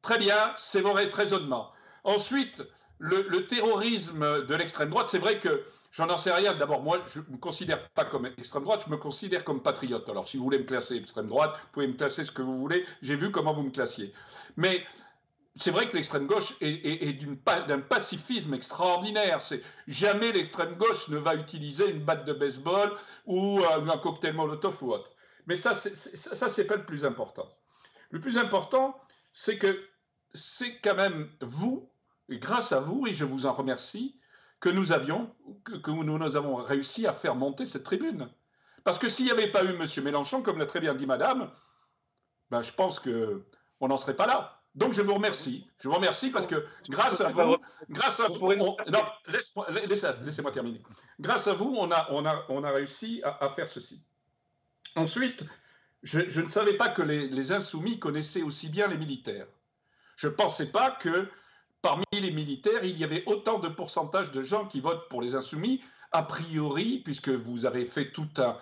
[0.03, 1.73] très bien, c'est votre raisonnement.
[2.05, 2.63] Ensuite,
[3.01, 6.53] le, terrorisme de l'extrême droite, c'est vrai que j'en sais rien.
[6.55, 10.09] D'abord, moi, je ne me considère pas comme extrême droite, je me considère comme patriote.
[10.09, 12.59] Alors, si vous voulez me classer extrême droite, vous pouvez me classer ce que vous
[12.59, 12.85] voulez.
[13.01, 14.13] J'ai vu comment vous me classiez.
[14.57, 14.85] Mais
[15.57, 17.19] c'est vrai que l'extrême gauche est,
[17.67, 19.41] d'un pacifisme extraordinaire.
[19.41, 22.93] C'est jamais l'extrême gauche ne va utiliser une batte de baseball
[23.25, 25.11] ou euh, un cocktail Molotov ou autre.
[25.47, 27.49] Mais ça, ça, c'est pas le plus important.
[28.11, 29.01] Le plus important,
[29.33, 29.85] c'est que
[30.35, 31.90] c'est quand même vous,
[32.39, 34.21] grâce à vous, et je vous en remercie,
[34.61, 38.29] que nous avions, que, nous, avons réussi à faire monter cette tribune.
[38.85, 39.85] Parce que s'il n'y avait pas eu M.
[40.05, 41.51] Mélenchon, comme l'a très bien dit Madame,
[42.51, 44.61] ben, je pense qu'on n'en serait pas là.
[44.75, 45.67] Donc je vous remercie.
[45.79, 47.57] Je vous remercie parce que grâce à vous,
[47.89, 48.77] grâce à vous, non,
[49.27, 50.81] laissez-moi terminer.
[51.19, 54.05] Grâce à vous, on a, on a, on a réussi à, faire ceci.
[54.95, 55.45] Ensuite,
[56.03, 59.47] je, ne savais pas que les, les, insoumis connaissaient aussi bien les militaires.
[60.17, 61.29] Je ne pensais pas que
[61.83, 65.35] parmi les militaires, il y avait autant de pourcentage de gens qui votent pour les
[65.35, 65.81] insoumis,
[66.13, 68.57] a priori, puisque vous avez fait tout un,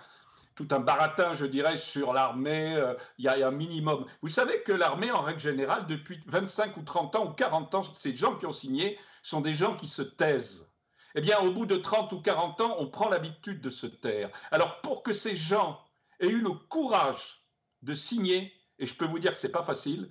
[0.55, 2.75] tout un baratin, je dirais, sur l'armée.
[2.75, 4.05] Euh, il y, a un minimum.
[4.21, 7.81] Vous savez que l'armée, en règle générale, depuis 25 ou 30 ans ou 40 ans,
[7.97, 10.69] ces gens qui ont signé sont des gens qui se taisent.
[11.15, 14.29] Eh bien, au bout de 30 ou 40 ans, on prend l'habitude de se taire.
[14.51, 15.79] Alors, pour que ces gens
[16.19, 17.45] aient eu le courage
[17.81, 20.09] de signer, et je peux vous dire que ce n'est pas facile,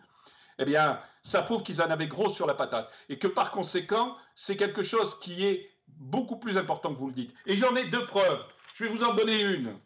[0.59, 2.91] eh bien, ça prouve qu'ils en avaient gros sur la patate.
[3.09, 7.15] Et que par conséquent, c'est quelque chose qui est beaucoup plus important que vous le
[7.15, 7.35] dites.
[7.47, 8.45] Et j'en ai deux preuves.
[8.75, 9.79] Je vais vous en donner une.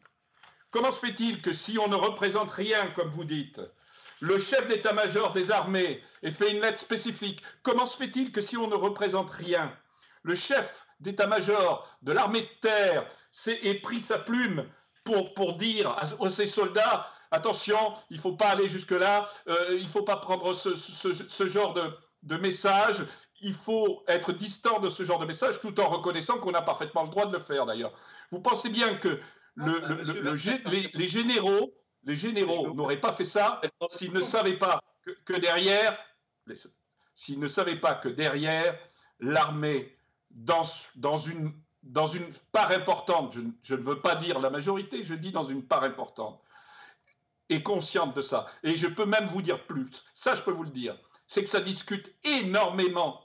[0.70, 3.60] Comment se fait-il que si on ne représente rien, comme vous dites,
[4.20, 8.56] le chef d'état-major des armées ait fait une lettre spécifique Comment se fait-il que si
[8.56, 9.76] on ne représente rien,
[10.22, 13.06] le chef d'état-major de l'armée de terre
[13.46, 14.64] ait pris sa plume
[15.04, 19.84] pour, pour dire à, ses soldats attention, il ne faut pas aller jusque-là, euh, il
[19.84, 21.82] ne faut pas prendre ce, genre de,
[22.22, 23.04] de message,
[23.40, 27.02] il faut être distant de ce genre de message tout en reconnaissant qu'on a parfaitement
[27.02, 27.92] le droit de le faire d'ailleurs.
[28.30, 29.18] Vous pensez bien que
[29.56, 31.74] les, généraux,
[32.04, 34.80] les généraux n'auraient pas fait ça s'ils ne savaient pas
[35.24, 35.98] que, derrière,
[37.14, 38.78] s'ils ne savaient pas que derrière
[39.20, 39.96] l'armée,
[40.30, 40.62] dans,
[40.96, 41.52] dans, une,
[41.82, 45.42] dans une part importante, je, je, ne veux pas dire la majorité, je dis dans
[45.42, 46.40] une part importante,
[47.52, 48.46] est consciente de ça.
[48.62, 50.04] Et je peux même vous dire plus.
[50.14, 50.96] Ça, je peux vous le dire.
[51.26, 53.20] C'est que ça discute énormément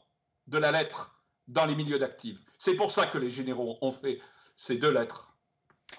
[0.48, 2.40] de la lettre dans les milieux d'actifs.
[2.58, 4.20] C'est pour ça que les généraux ont fait
[4.56, 5.34] ces deux lettres.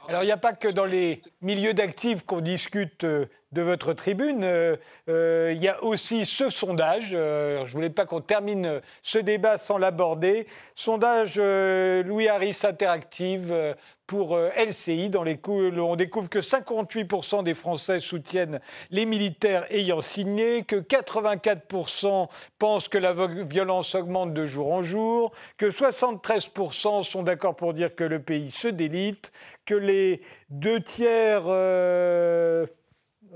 [0.09, 3.92] Alors, il n'y a pas que dans les milieux d'actifs qu'on discute euh, de votre
[3.92, 4.44] tribune.
[4.44, 4.76] Euh,
[5.09, 7.11] euh, il y a aussi ce sondage.
[7.11, 10.46] je ne voulais pas qu'on termine ce débat sans l'aborder.
[10.74, 13.74] Sondage Louis Harris Interactive
[14.09, 15.11] pour euh, LCI.
[15.11, 22.28] Dans les on découvre que 58% des Français soutiennent les militaires ayant signé, que 84%
[22.59, 27.94] pensent que la violence augmente de jour en jour, que 73% sont d'accord pour dire
[27.94, 29.30] que le pays se délite,
[29.64, 31.44] que les deux tiers...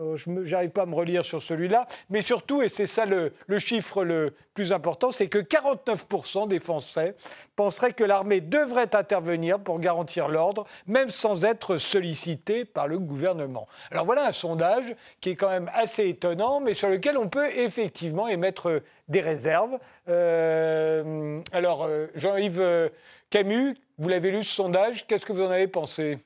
[0.01, 3.33] Euh, je n'arrive pas à me relire sur celui-là, mais surtout, et c'est ça le,
[3.59, 7.15] chiffre le plus important, c'est que 49% des Français
[7.57, 13.69] penseraient que l'armée devrait intervenir pour garantir l'ordre, même sans être sollicité par le gouvernement.
[13.91, 17.51] Alors voilà un sondage qui est quand même assez étonnant, mais sur lequel on peut
[17.55, 19.79] effectivement émettre des réserves.
[20.09, 22.91] Euh, alors, euh, Jean-Yves
[23.31, 26.19] Camus, vous l'avez lu ce sondage, qu'est-ce que vous en avez pensé?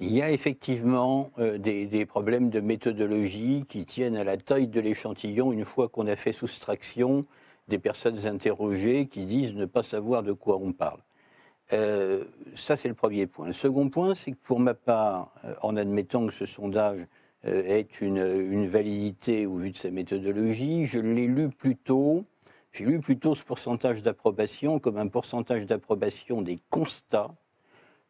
[0.00, 4.80] Il y a effectivement euh, des, problèmes de méthodologie qui tiennent à la taille de
[4.80, 7.24] l'échantillon une fois qu'on a fait soustraction
[7.68, 11.00] des personnes interrogées qui disent ne pas savoir de quoi on parle.
[11.72, 12.24] Euh,
[12.56, 13.46] ça, c'est le premier point.
[13.46, 17.06] Le second point, c'est que pour ma part, euh, en admettant que ce sondage
[17.44, 22.24] ait une, une, validité au vu de sa méthodologie, je l'ai lu plutôt,
[22.72, 27.34] j'ai lu plutôt ce pourcentage d'approbation comme un pourcentage d'approbation des constats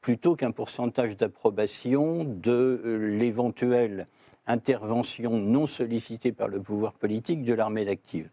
[0.05, 4.05] plutôt qu'un pourcentage d'approbation de euh, l'éventuelle
[4.47, 8.29] intervention non sollicitée par le pouvoir politique de l'armée d'active.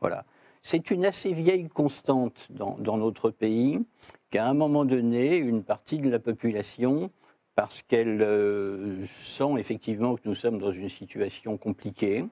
[0.00, 0.24] Voilà.
[0.64, 3.86] C'est une assez vieille constante dans, notre pays
[4.30, 7.12] qu'à un moment donné, une partie de la population,
[7.54, 12.24] parce qu'elle euh, sent effectivement que nous sommes dans une situation compliquée,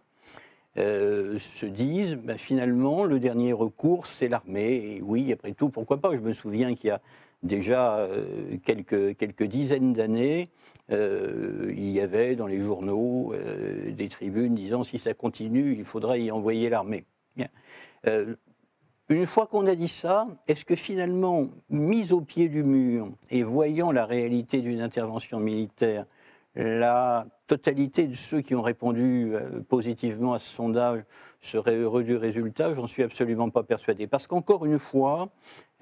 [0.78, 5.96] euh, se disent ben, finalement le dernier recours c'est l'armée et oui après tout pourquoi
[5.96, 6.14] pas?
[6.14, 7.00] Je me souviens qu'il y a
[7.46, 10.50] déjà euh, quelques, dizaines d'années,
[10.90, 15.84] euh, il y avait dans les journaux euh, des tribunes disant si ça continue, il
[15.84, 17.06] faudra y envoyer l'armée.
[19.08, 23.42] une fois qu'on a dit ça, est-ce que finalement, mis au pied du mur et
[23.42, 26.06] voyant la réalité d'une intervention militaire,
[26.54, 29.32] la totalité de ceux qui ont répondu
[29.68, 31.02] positivement à ce sondage
[31.40, 32.74] seraient heureux du résultat?
[32.74, 34.06] J'en suis absolument pas persuadé.
[34.06, 35.28] Parce qu'encore une fois,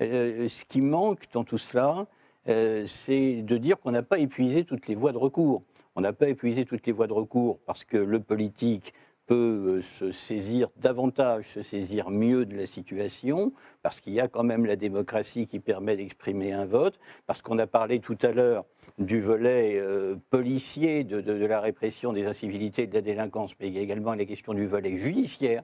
[0.00, 2.06] euh, ce qui manque dans tout cela,
[2.48, 5.62] euh, c'est de dire qu'on n'a pas épuisé toutes les voies de recours.
[5.96, 8.92] On n'a pas épuisé toutes les voies de recours parce que le politique
[9.26, 14.42] peut se saisir davantage, se saisir mieux de la situation, parce qu'il y a quand
[14.42, 18.66] même la démocratie qui permet d'exprimer un vote, parce qu'on a parlé tout à l'heure
[18.98, 19.80] du volet
[20.28, 23.82] policier de, de, la répression des incivilités et de la délinquance, mais il y a
[23.82, 25.62] également la question du volet judiciaire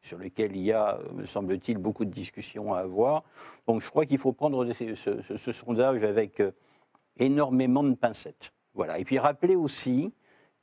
[0.00, 3.24] sur lequel il y a, me semble-t-il, beaucoup de discussions à avoir.
[3.66, 6.52] Donc je crois qu'il faut prendre ce, sondage avec euh,
[7.18, 8.52] énormément de pincettes.
[8.74, 8.98] Voilà.
[8.98, 10.12] Et puis rappeler aussi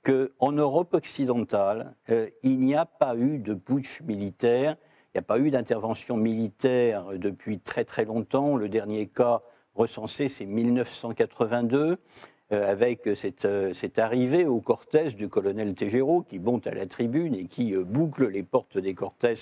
[0.04, 4.76] qu'en Europe occidentale, euh, il n'y a pas eu de putsch militaire,
[5.14, 8.56] il n'y a pas eu d'intervention militaire depuis très très longtemps.
[8.56, 9.42] Le dernier cas
[9.76, 11.98] recensé, c'est 1982.
[12.54, 16.86] Euh, avec cette, euh, cette, arrivée au Cortés du colonel Tejero qui monte à la
[16.86, 19.34] tribune et qui euh, boucle les portes des Cortés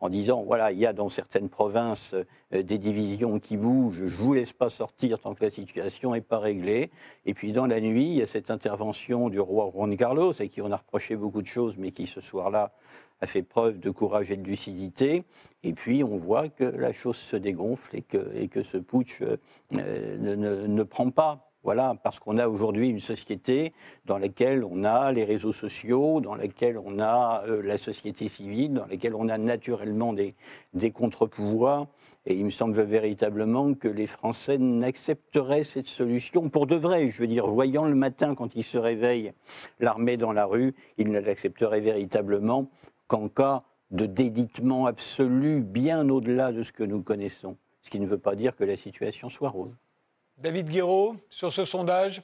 [0.00, 2.14] en disant voilà, il y a dans certaines provinces
[2.52, 6.22] des divisions qui bougent, je ne vous laisse pas sortir tant que la situation n'est
[6.22, 6.90] pas réglée.
[7.26, 10.46] Et puis dans la nuit, il y a cette intervention du roi Juan Carlos, à
[10.46, 12.72] qui on a reproché beaucoup de choses, mais qui ce soir-là
[13.20, 15.24] a fait preuve de courage et de lucidité.
[15.62, 19.20] Et puis on voit que la chose se dégonfle et que, et que ce putsch
[19.72, 21.45] ne, ne prend pas.
[21.66, 23.72] Voilà, parce qu'on a aujourd'hui une société
[24.04, 28.74] dans laquelle on a les réseaux sociaux, dans laquelle on a euh, la société civile,
[28.74, 30.36] dans laquelle on a naturellement des,
[30.74, 31.88] des contre-pouvoirs.
[32.24, 37.08] Et il me semble véritablement que les Français n'accepteraient cette solution pour de vrai.
[37.08, 39.32] Je veux dire, voyant le matin quand ils se réveillent
[39.80, 42.70] l'armée dans la rue, ils ne l'accepteraient véritablement
[43.08, 47.56] qu'en cas de déditement absolu, bien au-delà de ce que nous connaissons.
[47.82, 49.74] Ce qui ne veut pas dire que la situation soit rose.
[50.38, 52.22] David Guéraud, sur ce sondage?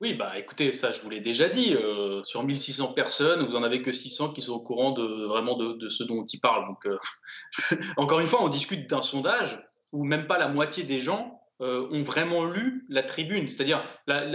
[0.00, 3.62] Oui, bah écoutez, ça je vous l'ai déjà dit, euh, sur 1600 personnes, vous en
[3.62, 6.66] avez que 600 qui sont au courant de vraiment de, ce dont il parle.
[6.66, 6.96] Donc, euh,
[7.96, 9.58] encore une fois, on discute d'un sondage
[9.92, 13.48] où même pas la moitié des gens euh, ont vraiment lu la tribune.
[13.48, 13.82] C'est-à-dire,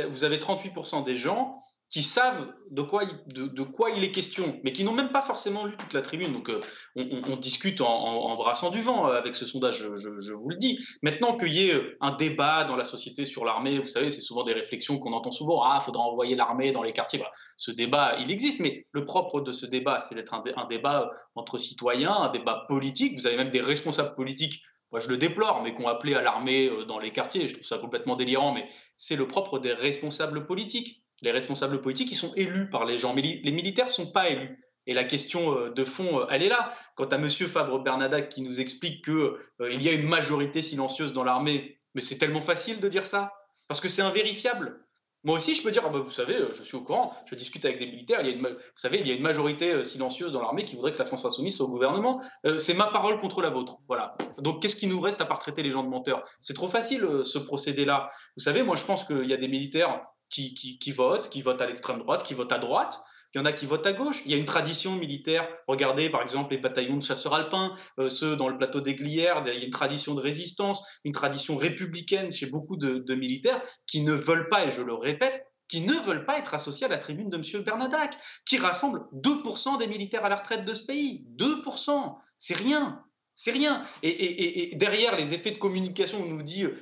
[0.09, 1.60] vous avez 38% des gens
[1.91, 5.21] qui savent de quoi, il, de, quoi il est question, mais qui n'ont même pas
[5.21, 6.31] forcément lu toute la tribune.
[6.31, 6.61] Donc euh,
[6.95, 10.79] on, discute en, brassant du vent euh, avec ce sondage, je, vous le dis.
[11.03, 14.21] Maintenant qu'il y ait euh, un débat dans la société sur l'armée, vous savez, c'est
[14.21, 17.21] souvent des réflexions qu'on entend souvent, ah, faudra envoyer l'armée dans les quartiers.
[17.57, 21.57] ce débat, il existe, mais le propre de ce débat, c'est d'être un, débat entre
[21.57, 23.17] citoyens, un débat politique.
[23.17, 24.61] Vous avez même des responsables politiques
[24.91, 27.77] moi je le déplore, mais qu'on appelé à l'armée dans les quartiers, je trouve ça
[27.77, 28.67] complètement délirant, mais
[28.97, 33.13] c'est le propre des responsables politiques les responsables politiques, ils sont élus par les gens.
[33.13, 34.59] Mais les militaires ne sont pas élus.
[34.87, 36.73] Et la question euh, de fond, euh, elle est là.
[36.95, 37.29] Quant à M.
[37.29, 42.17] Fabre-Bernadac qui nous explique qu'il euh, y a une majorité silencieuse dans l'armée, mais c'est
[42.17, 43.31] tellement facile de dire ça,
[43.67, 44.83] parce que c'est invérifiable.
[45.23, 47.63] Moi aussi, je peux dire, ah bah, vous savez, je suis au courant, je discute
[47.63, 50.31] avec des militaires, il y a une, vous savez, il y a une majorité silencieuse
[50.31, 52.23] dans l'armée qui voudrait que la France insoumise soit au gouvernement.
[52.57, 53.77] c'est ma parole contre la vôtre.
[53.87, 54.15] Voilà.
[54.39, 56.23] Donc, qu'est-ce qui nous reste à part traiter les gens de menteurs?
[56.39, 58.09] C'est trop facile, ce procédé-là.
[58.35, 60.01] Vous savez, moi, je pense qu'il y a des militaires
[60.31, 63.03] qui, votent, qui votent à l'extrême droite, qui votent à droite.
[63.33, 64.21] Il y en a qui votent à gauche.
[64.25, 65.47] Il y a une tradition militaire.
[65.67, 69.41] Regardez par exemple les bataillons de chasseurs alpins, euh, ceux dans le plateau des Glières.
[69.45, 74.01] Il y a une tradition de résistance, une tradition républicaine chez beaucoup de, militaires qui
[74.01, 76.97] ne veulent pas, et je le répète, qui ne veulent pas être associés à la
[76.97, 77.63] tribune de M.
[77.63, 81.25] Bernadac, qui rassemble 2% des militaires à la retraite de ce pays.
[81.37, 83.01] 2%, c'est rien.
[83.43, 83.81] C'est rien.
[84.03, 86.75] Et, derrière les effets de communication, on nous dit euh,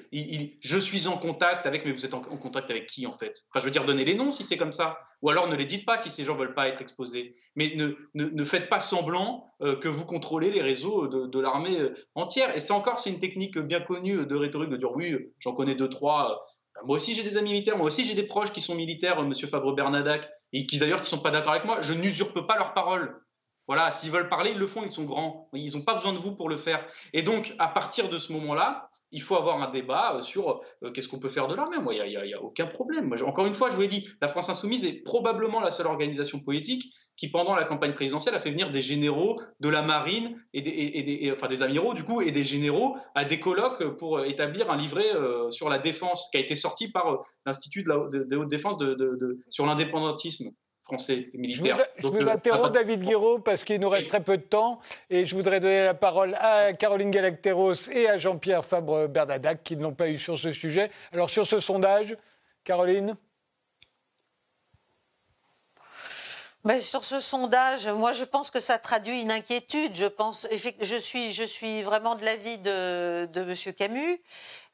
[0.60, 3.46] je suis en contact avec, mais vous êtes en, contact avec qui en fait?
[3.50, 5.00] Enfin, je veux dire, donnez les noms si c'est comme ça.
[5.22, 7.38] Ou alors ne les dites pas si ces gens veulent pas être exposés.
[7.56, 11.96] Mais ne, ne, faites pas semblant euh, que vous contrôlez les réseaux de, l'armée euh,
[12.16, 12.54] entière.
[12.54, 15.76] Et c'est encore, c'est une technique bien connue de rhétorique de dire oui, j'en connais
[15.76, 16.46] deux, trois.
[16.84, 17.78] Moi aussi, j'ai des amis militaires.
[17.78, 21.10] Moi aussi, j'ai des proches qui sont militaires, Monsieur Fabre Bernadac, et qui d'ailleurs qui
[21.10, 21.80] sont pas d'accord avec moi.
[21.82, 23.16] Je n'usurpe pas leur parole.
[23.70, 25.48] Voilà, s'ils veulent parler, ils le font, ils sont grands.
[25.54, 26.84] Ils n'ont pas besoin de vous pour le faire.
[27.14, 30.90] Et donc, à partir de ce moment-là, il faut avoir un débat euh, sur euh,
[30.92, 31.78] qu'est-ce qu'on peut faire de l'armée.
[31.78, 33.14] Moi, il n'y a, aucun problème.
[33.24, 36.40] encore une fois, je vous l'ai dit, la France Insoumise est probablement la seule organisation
[36.40, 40.64] politique qui, pendant la campagne présidentielle, a fait venir des généraux de la marine, et
[40.64, 44.78] des, enfin des amiraux, du coup, et des généraux à des colloques pour établir un
[44.78, 48.00] livret euh, sur la défense qui a été sorti par l'Institut de, la,
[48.40, 48.78] haute défense
[49.52, 50.50] sur l'indépendantisme
[50.90, 51.78] français militaire.
[51.98, 54.80] Je vous, euh, interromps, David Guiraud, parce qu'il nous reste très peu de temps.
[55.10, 59.84] Et je voudrais donner la parole à Caroline Galacteros et à Jean-Pierre Fabre-Bernadac, qui ne
[59.84, 60.90] l'ont pas eu sur ce sujet.
[61.14, 62.18] Alors, sur ce sondage,
[62.64, 63.16] Caroline?
[66.66, 69.96] Mais sur ce sondage, moi je pense que ça traduit une inquiétude.
[69.96, 73.74] Je pense, je suis, je suis vraiment de l'avis de, de M.
[73.74, 74.22] Camus.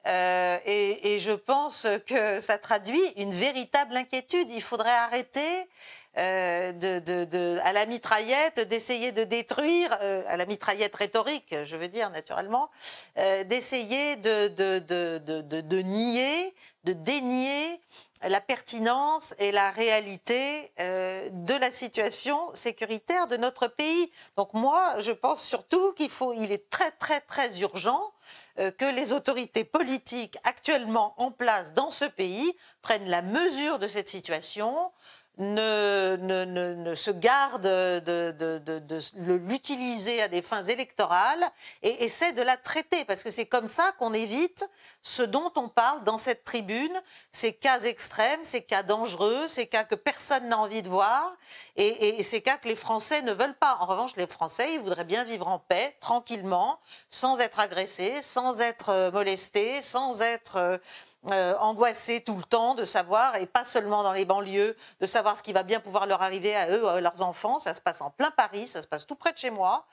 [0.08, 4.48] Euh, et, et, je pense que ça traduit une véritable inquiétude.
[4.52, 5.68] Il faudrait arrêter
[6.16, 9.92] de, à la mitraillette, d'essayer de détruire,
[10.28, 12.70] à la mitraillette rhétorique, je veux dire naturellement,
[13.16, 16.54] d'essayer de, de, nier,
[16.84, 17.80] de dénier
[18.28, 24.12] la pertinence et la réalité euh, de la situation sécuritaire de notre pays.
[24.38, 28.12] Donc moi, je pense surtout qu'il faut, il est très très très urgent
[28.60, 33.88] euh, que les autorités politiques actuellement en place dans ce pays prennent la mesure de
[33.88, 34.92] cette situation,
[35.38, 38.00] ne, ne, ne, se garde de,
[38.32, 41.46] de, de, l'utiliser à des fins électorales
[41.84, 44.66] et essaie de la traiter, parce que c'est comme ça qu'on évite
[45.02, 49.84] ce dont on parle dans cette tribune, ces cas extrêmes, ces cas dangereux, ces cas
[49.84, 51.36] que personne n'a envie de voir,
[51.76, 53.78] et, et, ces cas que les Français ne veulent pas.
[53.82, 56.80] En revanche, les Français, ils voudraient bien vivre en paix, tranquillement,
[57.10, 60.80] sans être agressés, sans être euh, molestés, sans être...
[61.28, 65.06] Euh, euh, angoissés tout le temps de savoir, et pas seulement dans les banlieues, de
[65.06, 67.60] savoir ce qui va bien pouvoir leur arriver à eux, à leurs enfants.
[67.60, 69.86] Ça se passe en plein Paris, ça se passe tout près de chez moi.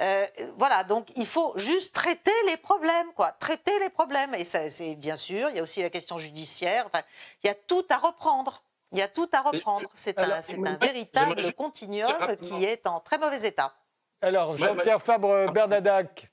[0.00, 0.26] Euh,
[0.56, 3.32] voilà, donc il faut juste traiter les problèmes, quoi.
[3.32, 4.34] Traiter les problèmes.
[4.34, 6.84] Et c'est bien sûr, il y a aussi la question judiciaire.
[6.86, 7.02] Enfin,
[7.42, 8.62] il y a tout à reprendre.
[8.92, 9.88] Il y a tout à reprendre.
[9.94, 13.74] C'est un, un, véritable continuum qui est en très mauvais état.
[14.22, 16.30] Alors, Jean-Pierre Fabre-Bernadac.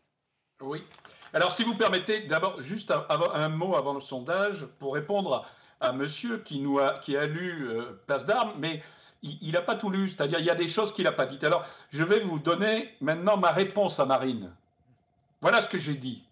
[0.62, 0.86] Oui.
[1.36, 5.46] Alors, si vous permettez, d'abord, juste un, mot avant le sondage pour répondre
[5.82, 6.64] à, monsieur qui,
[7.18, 8.82] a lu euh, Place d'Armes, mais
[9.22, 11.44] il n'a pas tout lu, c'est-à-dire il y a des choses qu'il n'a pas dites.
[11.44, 14.50] Alors, je vais vous donner maintenant ma réponse à Marine.
[15.42, 16.24] Voilà ce que j'ai dit.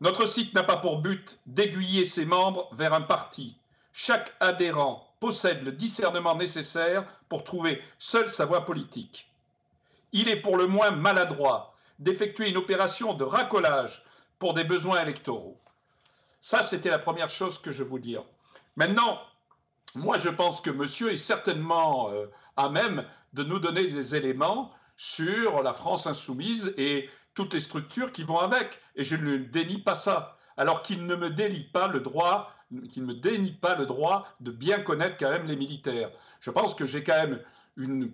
[0.00, 3.56] Notre site n'a pas pour but d'aiguiller ses membres vers un parti.
[3.92, 9.28] Chaque adhérent possède le discernement nécessaire pour trouver seul sa voie politique.
[10.12, 14.04] Il est pour le moins maladroit d'effectuer une opération de racolage
[14.38, 15.58] pour des besoins électoraux.
[16.40, 18.22] Ça, c'était la première chose que je veux dire.
[18.76, 19.20] Maintenant,
[19.94, 22.26] moi, je pense que monsieur est certainement euh,
[22.56, 28.12] à même de nous donner des éléments sur la France insoumise et toutes les structures
[28.12, 28.80] qui vont avec.
[28.94, 30.36] Et je ne dénie pas ça.
[30.58, 32.52] Alors qu'il ne me délie pas le droit,
[32.90, 36.10] qu'il ne me dénie pas le droit de bien connaître quand même les militaires.
[36.40, 37.40] Je pense que j'ai quand même
[37.76, 38.12] une,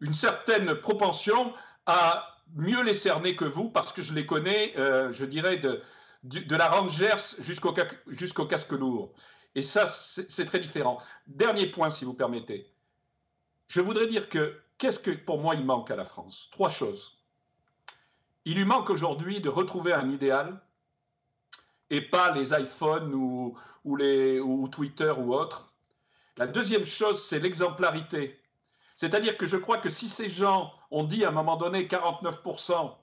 [0.00, 1.52] une certaine propension
[1.86, 5.80] à mieux les cerner que vous parce que je les connais, euh, je dirais, de,
[6.24, 7.74] de, la Rangers jusqu'au
[8.08, 9.12] jusqu'au casque lourd.
[9.54, 10.98] Et ça, c'est très différent.
[11.26, 12.72] Dernier point, si vous permettez.
[13.66, 16.48] Je voudrais dire que qu'est-ce que pour moi il manque à la France?
[16.52, 17.18] Trois choses.
[18.44, 20.60] Il lui manque aujourd'hui de retrouver un idéal
[21.90, 25.72] et pas les iPhones ou, ou, les, ou Twitter ou autres.
[26.36, 28.40] La deuxième chose, c'est l'exemplarité.
[28.98, 32.96] C'est-à-dire que je crois que si ces gens ont dit à un moment donné 49%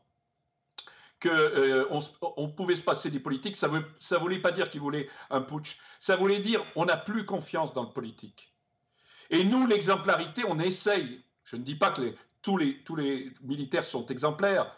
[1.21, 1.85] qu'on euh,
[2.35, 5.79] on pouvait se passer des politiques, ça ne voulait pas dire qu'ils voulaient un putsch.
[6.01, 8.53] Ça voulait dire on n'a plus confiance dans le politique.
[9.29, 11.23] Et nous, l'exemplarité, on essaye.
[11.45, 14.69] Je ne dis pas que tous, les, tous les militaires sont exemplaires,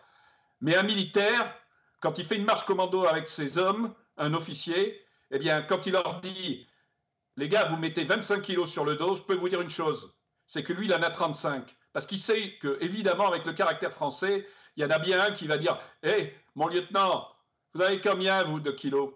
[0.61, 1.51] mais un militaire,
[1.99, 5.93] quand il fait une marche commando avec ses hommes, un officier, eh bien, quand il
[5.93, 6.67] leur dit,
[7.37, 10.13] les gars, vous mettez 25 kilos sur le dos, je peux vous dire une chose,
[10.47, 11.75] c'est que lui, il en a 35.
[11.93, 15.31] Parce qu'il sait que, évidemment, avec le caractère français, il y en a bien un
[15.31, 17.27] qui va dire Hé, mon lieutenant,
[17.73, 19.13] vous avez combien, vous, de kilos?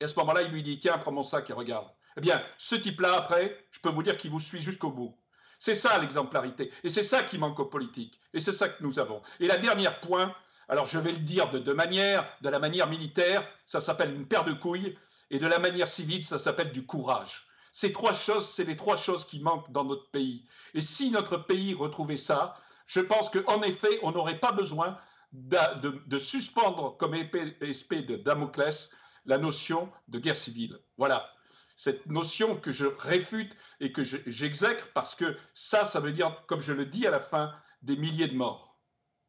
[0.00, 1.88] Et à ce moment-là, il lui dit Tiens, prends mon sac et regarde.
[2.16, 5.16] Eh bien, ce type-là, après, je peux vous dire qu'il vous suit jusqu'au bout.
[5.58, 6.70] C'est ça l'exemplarité.
[6.82, 8.20] Et c'est ça qui manque aux politiques.
[8.34, 9.22] Et c'est ça que nous avons.
[9.40, 10.34] Et la dernière point,
[10.68, 12.26] alors je vais le dire de deux manières.
[12.40, 14.98] De la manière militaire, ça s'appelle une paire de couilles.
[15.30, 17.45] Et de la manière civile, ça s'appelle du courage.
[17.76, 20.46] Ces trois choses, c'est les trois choses qui manquent dans notre pays.
[20.72, 22.54] Et si notre pays retrouvait ça,
[22.86, 24.96] je pense qu'en effet, on n'aurait pas besoin
[25.34, 28.92] de, suspendre comme épée de Damoclès
[29.26, 30.78] la notion de guerre civile.
[30.96, 31.30] Voilà.
[31.76, 36.60] Cette notion que je réfute et que j'exècre parce que ça, ça veut dire, comme
[36.60, 37.52] je le dis à la fin,
[37.82, 38.75] des milliers de morts.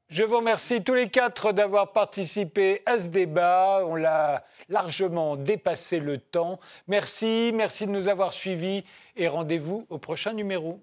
[0.09, 3.83] Je vous remercie tous les quatre d'avoir participé à ce débat.
[3.85, 6.61] On l'a largement dépassé le temps.
[6.87, 8.85] Merci, merci de nous avoir suivis
[9.17, 10.79] et rendez-vous au prochain numéro.